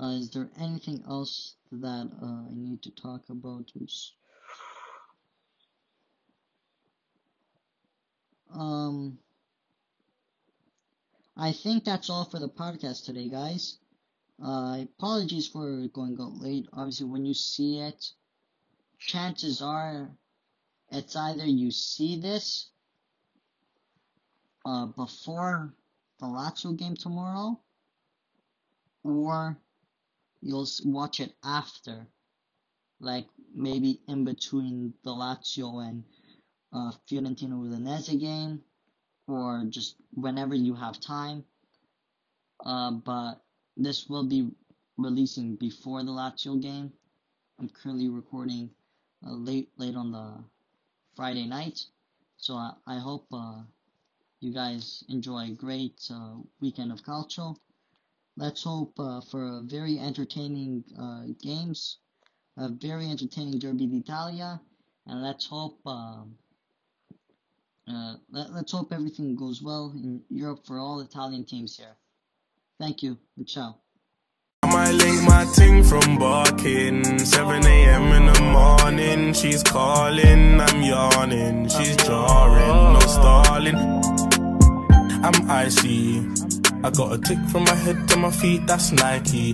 Uh, 0.00 0.16
is 0.18 0.30
there 0.30 0.48
anything 0.58 1.02
else 1.08 1.56
that 1.72 2.10
uh, 2.22 2.50
I 2.50 2.54
need 2.54 2.82
to 2.82 2.90
talk 2.90 3.28
about? 3.28 3.70
Um, 8.52 9.18
I 11.36 11.52
think 11.52 11.84
that's 11.84 12.10
all 12.10 12.24
for 12.24 12.38
the 12.38 12.48
podcast 12.48 13.04
today, 13.04 13.28
guys. 13.28 13.78
Uh, 14.42 14.84
apologies 14.98 15.46
for 15.46 15.86
going 15.88 16.16
out 16.20 16.40
late. 16.40 16.66
Obviously, 16.72 17.06
when 17.06 17.24
you 17.24 17.34
see 17.34 17.78
it, 17.78 18.04
chances 18.98 19.62
are 19.62 20.10
it's 20.90 21.16
either 21.16 21.44
you 21.44 21.70
see 21.70 22.20
this 22.20 22.70
uh, 24.64 24.86
before 24.86 25.74
the 26.20 26.26
Lazio 26.26 26.76
game 26.76 26.96
tomorrow, 26.96 27.60
or 29.02 29.56
you'll 30.40 30.68
watch 30.84 31.20
it 31.20 31.32
after, 31.44 32.06
like 33.00 33.26
maybe 33.54 34.00
in 34.08 34.24
between 34.24 34.94
the 35.04 35.10
Lazio 35.10 35.86
and 35.86 36.04
uh, 36.72 36.92
Fiorentina 37.08 37.54
Udinese 37.54 38.18
game, 38.18 38.62
or 39.26 39.64
just 39.68 39.96
whenever 40.12 40.54
you 40.54 40.74
have 40.74 41.00
time. 41.00 41.44
Uh, 42.64 42.92
but 42.92 43.43
this 43.76 44.08
will 44.08 44.24
be 44.24 44.50
releasing 44.96 45.56
before 45.56 46.02
the 46.04 46.10
Lazio 46.10 46.60
game. 46.60 46.92
I'm 47.58 47.68
currently 47.68 48.08
recording 48.08 48.70
uh, 49.26 49.32
late 49.32 49.70
late 49.76 49.96
on 49.96 50.12
the 50.12 50.44
Friday 51.16 51.46
night, 51.46 51.80
so 52.36 52.54
I, 52.54 52.72
I 52.86 52.98
hope 52.98 53.26
uh, 53.32 53.62
you 54.40 54.52
guys 54.52 55.04
enjoy 55.08 55.46
a 55.46 55.54
great 55.54 56.00
uh, 56.10 56.34
weekend 56.60 56.92
of 56.92 57.02
calcio. 57.02 57.56
Let's 58.36 58.64
hope 58.64 58.94
uh, 58.98 59.20
for 59.20 59.62
very 59.64 59.98
entertaining 59.98 60.84
uh, 60.98 61.26
games, 61.40 61.98
a 62.56 62.68
very 62.68 63.08
entertaining 63.08 63.58
Derby 63.58 63.86
d'Italia, 63.86 64.60
and 65.06 65.22
let's 65.22 65.46
hope 65.46 65.80
um, 65.86 66.36
uh, 67.88 68.14
let, 68.30 68.52
let's 68.52 68.72
hope 68.72 68.92
everything 68.92 69.36
goes 69.36 69.62
well 69.62 69.92
in 69.94 70.22
Europe 70.28 70.66
for 70.66 70.78
all 70.78 71.00
Italian 71.00 71.44
teams 71.44 71.76
here. 71.76 71.96
Thank 72.80 73.02
you. 73.02 73.18
Ciao. 73.46 73.76
I 74.62 74.66
might 74.72 74.92
link 74.92 75.22
my 75.28 75.44
ting 75.54 75.84
from 75.84 76.18
barking. 76.18 77.18
7 77.18 77.66
a.m. 77.66 78.12
in 78.12 78.32
the 78.32 78.40
morning. 78.40 79.32
She's 79.34 79.62
calling, 79.62 80.60
I'm 80.60 80.82
yawning. 80.82 81.68
She's 81.68 81.96
jarring, 81.96 82.92
no 82.94 83.00
stalling. 83.00 83.76
I'm 85.22 85.50
icy. 85.50 86.26
I 86.82 86.90
got 86.90 87.12
a 87.12 87.18
tick 87.18 87.38
from 87.50 87.64
my 87.64 87.74
head 87.74 88.08
to 88.08 88.16
my 88.16 88.30
feet, 88.30 88.66
that's 88.66 88.90
Nike. 88.92 89.52